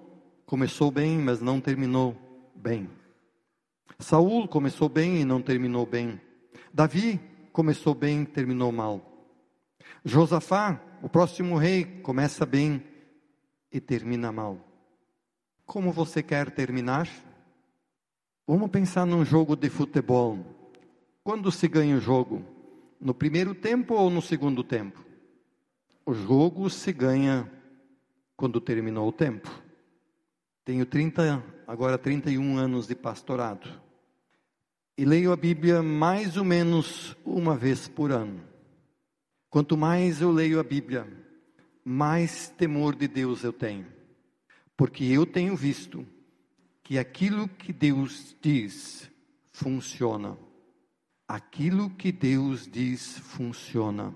começou 0.45 0.91
bem, 0.91 1.17
mas 1.17 1.41
não 1.41 1.59
terminou 1.59 2.15
bem. 2.55 2.89
Saul 3.99 4.47
começou 4.47 4.89
bem 4.89 5.21
e 5.21 5.25
não 5.25 5.41
terminou 5.41 5.85
bem. 5.85 6.19
Davi 6.73 7.19
começou 7.51 7.93
bem 7.93 8.23
e 8.23 8.25
terminou 8.25 8.71
mal. 8.71 9.01
Josafá, 10.03 10.81
o 11.01 11.09
próximo 11.09 11.57
rei, 11.57 11.85
começa 12.01 12.45
bem 12.45 12.83
e 13.71 13.79
termina 13.79 14.31
mal. 14.31 14.59
Como 15.65 15.91
você 15.91 16.21
quer 16.21 16.51
terminar? 16.51 17.09
Vamos 18.47 18.69
pensar 18.69 19.05
num 19.05 19.25
jogo 19.25 19.55
de 19.55 19.69
futebol. 19.69 20.39
Quando 21.23 21.51
se 21.51 21.67
ganha 21.67 21.97
o 21.97 22.01
jogo? 22.01 22.55
no 22.99 23.13
primeiro 23.13 23.53
tempo 23.53 23.93
ou 23.93 24.09
no 24.09 24.21
segundo 24.21 24.63
tempo? 24.63 25.05
O 26.05 26.13
jogo 26.13 26.69
se 26.69 26.91
ganha 26.91 27.49
quando 28.35 28.59
terminou 28.59 29.07
o 29.07 29.11
tempo. 29.11 29.49
Tenho 30.65 30.83
30, 30.83 31.43
agora 31.67 31.95
31 31.95 32.57
anos 32.57 32.87
de 32.87 32.95
pastorado. 32.95 33.69
E 34.97 35.05
leio 35.05 35.31
a 35.31 35.35
Bíblia 35.35 35.83
mais 35.83 36.37
ou 36.37 36.43
menos 36.43 37.15
uma 37.23 37.55
vez 37.55 37.87
por 37.87 38.11
ano. 38.11 38.43
Quanto 39.47 39.77
mais 39.77 40.21
eu 40.21 40.31
leio 40.31 40.59
a 40.59 40.63
Bíblia, 40.63 41.07
mais 41.83 42.49
temor 42.49 42.95
de 42.95 43.07
Deus 43.07 43.43
eu 43.43 43.53
tenho. 43.53 43.85
Porque 44.75 45.03
eu 45.03 45.23
tenho 45.23 45.55
visto 45.55 46.03
que 46.81 46.97
aquilo 46.97 47.47
que 47.47 47.71
Deus 47.71 48.35
diz 48.41 49.07
funciona. 49.51 50.35
Aquilo 51.27 51.91
que 51.91 52.11
Deus 52.11 52.67
diz 52.67 53.19
funciona. 53.19 54.15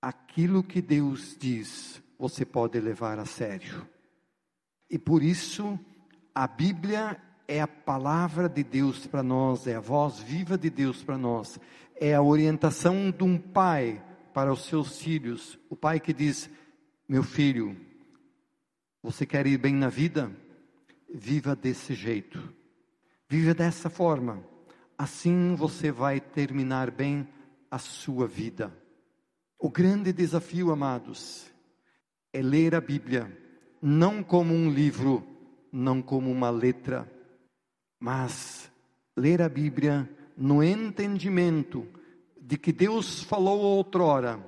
Aquilo 0.00 0.62
que 0.62 0.80
Deus 0.80 1.36
diz 1.38 2.02
você 2.18 2.46
pode 2.46 2.80
levar 2.80 3.18
a 3.18 3.26
sério. 3.26 3.86
E 4.90 4.98
por 4.98 5.22
isso, 5.22 5.78
a 6.34 6.46
Bíblia 6.46 7.20
é 7.46 7.60
a 7.60 7.68
palavra 7.68 8.48
de 8.48 8.62
Deus 8.62 9.06
para 9.06 9.22
nós, 9.22 9.66
é 9.66 9.76
a 9.76 9.80
voz 9.80 10.18
viva 10.18 10.56
de 10.56 10.70
Deus 10.70 11.02
para 11.02 11.18
nós, 11.18 11.58
é 11.96 12.14
a 12.14 12.22
orientação 12.22 13.10
de 13.10 13.22
um 13.22 13.38
pai 13.38 14.02
para 14.32 14.52
os 14.52 14.64
seus 14.66 14.98
filhos. 15.00 15.58
O 15.70 15.76
pai 15.76 16.00
que 16.00 16.12
diz: 16.12 16.50
Meu 17.08 17.22
filho, 17.22 17.76
você 19.02 19.26
quer 19.26 19.46
ir 19.46 19.58
bem 19.58 19.74
na 19.74 19.88
vida? 19.88 20.30
Viva 21.12 21.54
desse 21.54 21.94
jeito, 21.94 22.42
viva 23.28 23.54
dessa 23.54 23.88
forma. 23.88 24.42
Assim 24.96 25.54
você 25.54 25.92
vai 25.92 26.20
terminar 26.20 26.90
bem 26.90 27.28
a 27.70 27.78
sua 27.78 28.26
vida. 28.26 28.76
O 29.58 29.70
grande 29.70 30.12
desafio, 30.12 30.70
amados, 30.70 31.46
é 32.32 32.42
ler 32.42 32.74
a 32.74 32.80
Bíblia, 32.80 33.43
não 33.86 34.22
como 34.22 34.54
um 34.54 34.70
livro, 34.70 35.22
não 35.70 36.00
como 36.00 36.32
uma 36.32 36.48
letra, 36.48 37.06
mas 38.00 38.72
ler 39.14 39.42
a 39.42 39.48
Bíblia 39.48 40.08
no 40.34 40.64
entendimento 40.64 41.86
de 42.40 42.56
que 42.56 42.72
Deus 42.72 43.22
falou 43.22 43.60
outrora 43.60 44.42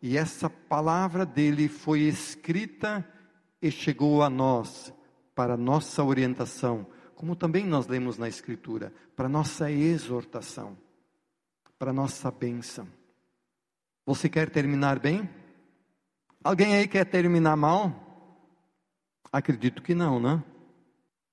e 0.00 0.16
essa 0.16 0.48
palavra 0.48 1.26
dele 1.26 1.66
foi 1.66 2.02
escrita 2.02 3.04
e 3.60 3.72
chegou 3.72 4.22
a 4.22 4.30
nós 4.30 4.94
para 5.34 5.56
nossa 5.56 6.04
orientação, 6.04 6.86
como 7.16 7.34
também 7.34 7.66
nós 7.66 7.88
lemos 7.88 8.18
na 8.18 8.28
Escritura, 8.28 8.92
para 9.16 9.28
nossa 9.28 9.68
exortação, 9.68 10.78
para 11.76 11.92
nossa 11.92 12.30
bênção. 12.30 12.86
Você 14.06 14.28
quer 14.28 14.48
terminar 14.48 15.00
bem? 15.00 15.28
Alguém 16.44 16.76
aí 16.76 16.86
quer 16.86 17.04
terminar 17.04 17.56
mal? 17.56 18.09
Acredito 19.32 19.82
que 19.82 19.94
não, 19.94 20.18
né? 20.18 20.42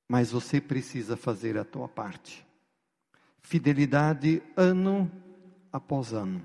Mas 0.09 0.31
você 0.31 0.61
precisa 0.61 1.17
fazer 1.17 1.57
a 1.57 1.65
tua 1.65 1.87
parte. 1.87 2.45
Fidelidade 3.41 4.41
ano 4.55 5.11
após 5.71 6.13
ano. 6.13 6.43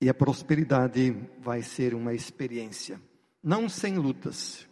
E 0.00 0.08
a 0.08 0.14
prosperidade 0.14 1.16
vai 1.40 1.62
ser 1.62 1.94
uma 1.94 2.12
experiência, 2.12 3.00
não 3.42 3.68
sem 3.68 3.96
lutas. 3.96 4.68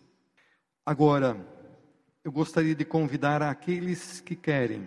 Agora, 0.85 1.37
eu 2.25 2.31
gostaria 2.31 2.75
de 2.75 2.85
convidar 2.85 3.43
aqueles 3.43 4.21
que 4.21 4.37
querem. 4.37 4.87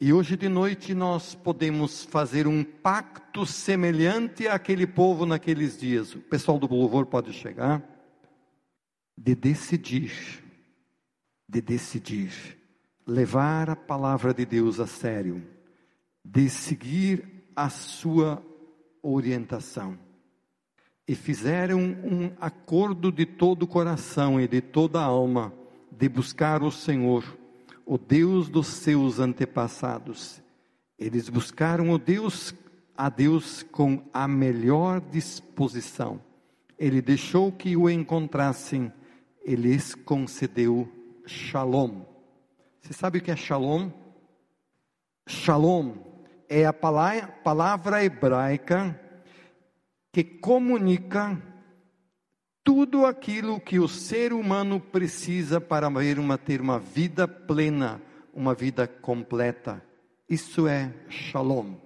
E 0.00 0.12
hoje 0.12 0.36
de 0.36 0.48
noite 0.48 0.94
nós 0.94 1.34
podemos 1.34 2.04
fazer 2.04 2.46
um 2.46 2.64
pacto 2.64 3.44
semelhante 3.44 4.48
àquele 4.48 4.86
povo 4.86 5.26
naqueles 5.26 5.78
dias. 5.78 6.14
O 6.14 6.20
pessoal 6.20 6.58
do 6.58 6.66
louvor 6.66 7.06
pode 7.06 7.32
chegar. 7.34 7.82
De 9.16 9.34
decidir, 9.34 10.39
de 11.50 11.60
decidir, 11.60 12.56
levar 13.04 13.68
a 13.68 13.74
palavra 13.74 14.32
de 14.32 14.46
Deus 14.46 14.78
a 14.78 14.86
sério, 14.86 15.42
de 16.24 16.48
seguir 16.48 17.24
a 17.56 17.68
sua 17.68 18.40
orientação. 19.02 19.98
E 21.08 21.16
fizeram 21.16 21.80
um 21.80 22.30
acordo 22.40 23.10
de 23.10 23.26
todo 23.26 23.64
o 23.64 23.66
coração 23.66 24.40
e 24.40 24.46
de 24.46 24.60
toda 24.60 25.00
a 25.00 25.04
alma 25.04 25.52
de 25.90 26.08
buscar 26.08 26.62
o 26.62 26.70
Senhor, 26.70 27.24
o 27.84 27.98
Deus 27.98 28.48
dos 28.48 28.68
seus 28.68 29.18
antepassados. 29.18 30.40
Eles 30.96 31.28
buscaram 31.28 31.90
o 31.90 31.98
Deus, 31.98 32.54
a 32.96 33.08
Deus 33.08 33.64
com 33.64 34.04
a 34.12 34.28
melhor 34.28 35.00
disposição. 35.00 36.20
Ele 36.78 37.02
deixou 37.02 37.50
que 37.50 37.76
o 37.76 37.90
encontrassem, 37.90 38.92
ele 39.44 39.72
lhes 39.72 39.96
concedeu 39.96 40.88
shalom. 41.30 42.02
Você 42.82 42.92
sabe 42.92 43.18
o 43.18 43.22
que 43.22 43.30
é 43.30 43.36
shalom? 43.36 43.90
Shalom 45.26 45.94
é 46.48 46.66
a 46.66 46.72
palavra 46.72 48.04
hebraica 48.04 48.98
que 50.12 50.24
comunica 50.24 51.40
tudo 52.64 53.06
aquilo 53.06 53.60
que 53.60 53.78
o 53.78 53.86
ser 53.86 54.32
humano 54.32 54.80
precisa 54.80 55.60
para 55.60 55.86
uma, 55.86 56.36
ter 56.36 56.60
uma 56.60 56.80
vida 56.80 57.28
plena, 57.28 58.02
uma 58.34 58.52
vida 58.52 58.88
completa. 58.88 59.82
Isso 60.28 60.66
é 60.66 60.92
shalom, 61.08 61.76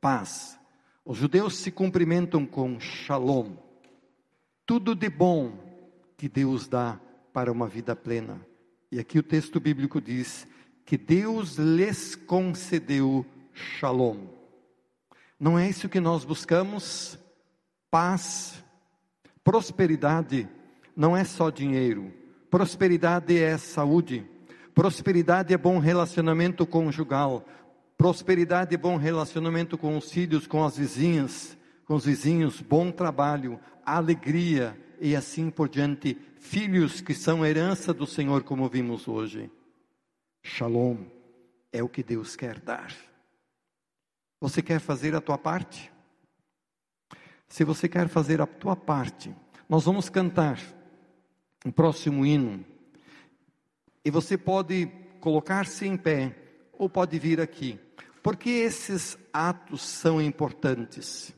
paz. 0.00 0.58
Os 1.04 1.18
judeus 1.18 1.58
se 1.58 1.70
cumprimentam 1.70 2.46
com 2.46 2.80
shalom. 2.80 3.56
Tudo 4.64 4.94
de 4.94 5.10
bom 5.10 5.52
que 6.16 6.28
Deus 6.28 6.66
dá 6.66 6.98
para 7.32 7.52
uma 7.52 7.68
vida 7.68 7.94
plena. 7.94 8.40
E 8.90 9.00
aqui 9.00 9.18
o 9.18 9.22
texto 9.22 9.58
bíblico 9.58 10.00
diz 10.00 10.46
que 10.84 10.96
Deus 10.96 11.56
lhes 11.56 12.14
concedeu 12.14 13.26
shalom. 13.52 14.26
Não 15.38 15.58
é 15.58 15.68
isso 15.68 15.88
que 15.88 16.00
nós 16.00 16.24
buscamos? 16.24 17.18
Paz, 17.90 18.62
prosperidade 19.42 20.48
não 20.96 21.16
é 21.16 21.24
só 21.24 21.50
dinheiro. 21.50 22.12
Prosperidade 22.50 23.36
é 23.36 23.58
saúde. 23.58 24.24
Prosperidade 24.74 25.52
é 25.52 25.58
bom 25.58 25.78
relacionamento 25.78 26.64
conjugal. 26.64 27.44
Prosperidade 27.98 28.74
é 28.74 28.78
bom 28.78 28.96
relacionamento 28.96 29.76
com 29.76 29.96
os 29.96 30.10
filhos, 30.10 30.46
com 30.46 30.64
as 30.64 30.76
vizinhas, 30.76 31.56
com 31.84 31.94
os 31.94 32.04
vizinhos, 32.04 32.60
bom 32.60 32.90
trabalho, 32.90 33.58
alegria 33.84 34.78
e 35.00 35.16
assim 35.16 35.50
por 35.50 35.68
diante. 35.68 36.16
Filhos 36.38 37.00
que 37.00 37.14
são 37.14 37.44
herança 37.44 37.92
do 37.92 38.06
Senhor, 38.06 38.42
como 38.44 38.68
vimos 38.68 39.08
hoje. 39.08 39.50
Shalom 40.42 40.98
é 41.72 41.82
o 41.82 41.88
que 41.88 42.02
Deus 42.02 42.36
quer 42.36 42.60
dar. 42.60 42.94
Você 44.40 44.62
quer 44.62 44.80
fazer 44.80 45.14
a 45.14 45.20
tua 45.20 45.36
parte? 45.36 45.92
Se 47.48 47.64
você 47.64 47.88
quer 47.88 48.08
fazer 48.08 48.40
a 48.40 48.46
tua 48.46 48.76
parte, 48.76 49.34
nós 49.68 49.84
vamos 49.84 50.08
cantar 50.08 50.60
um 51.64 51.70
próximo 51.70 52.24
hino. 52.24 52.64
E 54.04 54.10
você 54.10 54.36
pode 54.38 54.86
colocar-se 55.20 55.86
em 55.86 55.96
pé 55.96 56.34
ou 56.72 56.88
pode 56.88 57.18
vir 57.18 57.40
aqui. 57.40 57.78
Porque 58.22 58.50
esses 58.50 59.18
atos 59.32 59.82
são 59.82 60.20
importantes? 60.20 61.32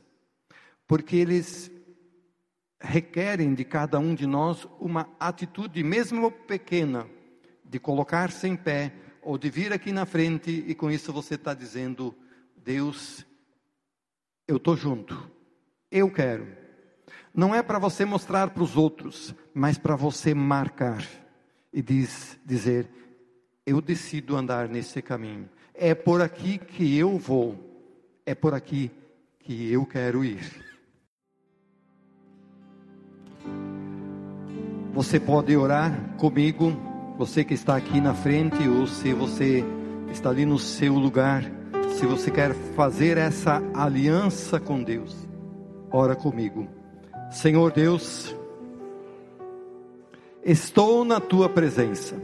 Porque 0.87 1.15
eles 1.15 1.71
requerem 2.79 3.53
de 3.53 3.63
cada 3.63 3.99
um 3.99 4.15
de 4.15 4.25
nós 4.25 4.67
uma 4.79 5.09
atitude, 5.19 5.83
mesmo 5.83 6.31
pequena, 6.31 7.07
de 7.63 7.79
colocar-se 7.79 8.47
em 8.47 8.55
pé 8.55 8.93
ou 9.21 9.37
de 9.37 9.49
vir 9.49 9.73
aqui 9.73 9.91
na 9.91 10.05
frente 10.05 10.63
e 10.67 10.73
com 10.73 10.89
isso 10.89 11.11
você 11.11 11.35
está 11.35 11.53
dizendo 11.53 12.15
Deus, 12.55 13.25
eu 14.47 14.57
estou 14.57 14.75
junto, 14.75 15.29
eu 15.91 16.09
quero. 16.09 16.47
Não 17.33 17.53
é 17.53 17.61
para 17.61 17.79
você 17.79 18.05
mostrar 18.05 18.49
para 18.49 18.63
os 18.63 18.75
outros, 18.75 19.35
mas 19.53 19.77
para 19.77 19.95
você 19.95 20.33
marcar 20.33 21.03
e 21.71 21.81
diz, 21.81 22.39
dizer: 22.45 22.89
eu 23.65 23.81
decido 23.81 24.35
andar 24.35 24.67
nesse 24.67 25.01
caminho. 25.01 25.49
É 25.73 25.93
por 25.93 26.21
aqui 26.21 26.57
que 26.57 26.97
eu 26.97 27.17
vou, 27.17 28.21
é 28.25 28.33
por 28.33 28.53
aqui 28.53 28.91
que 29.39 29.71
eu 29.71 29.85
quero 29.85 30.23
ir. 30.25 30.68
Você 34.93 35.19
pode 35.19 35.55
orar 35.55 35.97
comigo, 36.17 36.75
você 37.17 37.43
que 37.43 37.53
está 37.53 37.75
aqui 37.75 38.01
na 38.01 38.13
frente, 38.13 38.67
ou 38.67 38.87
se 38.87 39.13
você 39.13 39.63
está 40.11 40.29
ali 40.29 40.45
no 40.45 40.57
seu 40.57 40.93
lugar 40.93 41.43
se 41.99 42.05
você 42.05 42.31
quer 42.31 42.53
fazer 42.77 43.17
essa 43.17 43.61
aliança 43.73 44.57
com 44.57 44.81
Deus, 44.81 45.27
ora 45.91 46.15
comigo. 46.15 46.65
Senhor 47.29 47.73
Deus, 47.73 48.33
estou 50.41 51.03
na 51.03 51.19
tua 51.19 51.49
presença. 51.49 52.15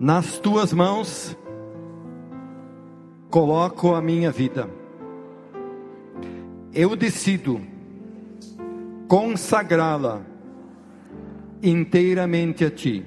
Nas 0.00 0.38
tuas 0.38 0.72
mãos 0.72 1.36
coloco 3.28 3.94
a 3.94 4.00
minha 4.00 4.30
vida. 4.30 4.70
Eu 6.72 6.96
decido 6.96 7.60
consagrá-la 9.08 10.20
inteiramente 11.62 12.64
a 12.66 12.70
ti. 12.70 13.04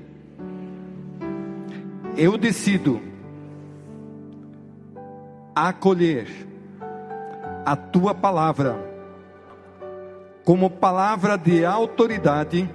Eu 2.18 2.38
decido 2.38 3.00
acolher 5.56 6.28
a 7.64 7.76
tua 7.76 8.16
palavra 8.16 8.76
como 10.44 10.70
palavra 10.72 11.38
de 11.38 11.64
autoridade 11.64 12.70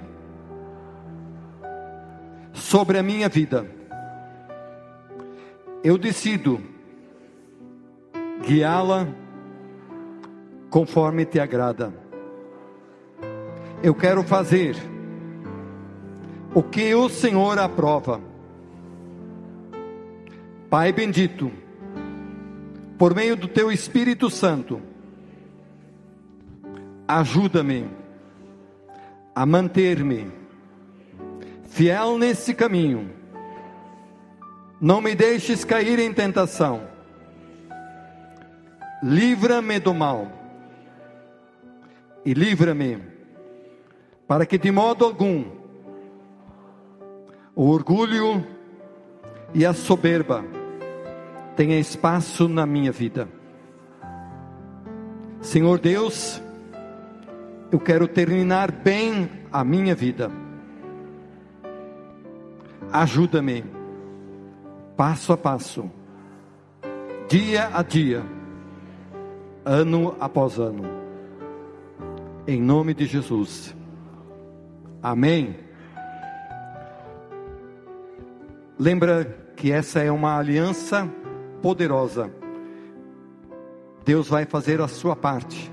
sobre 2.53 2.97
a 2.97 3.03
minha 3.03 3.27
vida. 3.27 3.67
Eu 5.83 5.97
decido 5.97 6.61
guiá-la 8.45 9.07
conforme 10.69 11.25
te 11.25 11.39
agrada. 11.39 12.06
Eu 13.83 13.93
quero 13.93 14.23
fazer 14.23 14.75
o 16.53 16.63
que 16.63 16.95
o 16.95 17.07
Senhor 17.09 17.59
aprova. 17.59 18.19
Pai 20.67 20.91
bendito, 20.91 21.51
por 22.97 23.13
meio 23.13 23.35
do 23.35 23.47
teu 23.47 23.71
Espírito 23.71 24.31
Santo, 24.31 24.81
ajuda-me 27.07 27.87
a 29.35 29.45
manter-me 29.45 30.31
fiel 31.69 32.17
nesse 32.17 32.55
caminho. 32.55 33.11
Não 34.81 35.01
me 35.01 35.13
deixes 35.13 35.63
cair 35.63 35.99
em 35.99 36.11
tentação. 36.11 36.81
Livra-me 39.03 39.79
do 39.79 39.93
mal. 39.93 40.31
E 42.25 42.33
livra-me 42.33 43.16
para 44.27 44.45
que 44.45 44.57
de 44.57 44.71
modo 44.71 45.05
algum 45.05 45.45
o 47.55 47.69
orgulho 47.69 48.45
e 49.53 49.65
a 49.65 49.73
soberba 49.73 50.43
tenha 51.55 51.79
espaço 51.79 52.47
na 52.47 52.65
minha 52.65 52.91
vida. 52.91 53.27
Senhor 55.41 55.79
Deus, 55.79 56.41
eu 57.71 57.79
quero 57.79 58.07
terminar 58.07 58.71
bem 58.71 59.29
a 59.51 59.63
minha 59.63 59.95
vida. 59.95 60.29
Ajuda-me, 62.91 63.63
passo 64.95 65.33
a 65.33 65.37
passo, 65.37 65.89
dia 67.27 67.69
a 67.73 67.81
dia, 67.81 68.23
ano 69.65 70.15
após 70.19 70.59
ano. 70.59 70.83
Em 72.45 72.61
nome 72.61 72.93
de 72.93 73.05
Jesus. 73.05 73.76
Amém. 75.01 75.55
Lembra 78.79 79.25
que 79.55 79.71
essa 79.71 79.99
é 79.99 80.11
uma 80.11 80.37
aliança 80.37 81.09
poderosa. 81.61 82.31
Deus 84.05 84.29
vai 84.29 84.45
fazer 84.45 84.79
a 84.81 84.87
sua 84.87 85.15
parte 85.15 85.71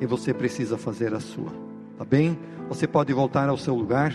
e 0.00 0.06
você 0.06 0.32
precisa 0.32 0.78
fazer 0.78 1.12
a 1.12 1.20
sua. 1.20 1.50
Tá 1.98 2.04
bem? 2.04 2.38
Você 2.68 2.86
pode 2.86 3.12
voltar 3.12 3.48
ao 3.48 3.58
seu 3.58 3.74
lugar. 3.74 4.14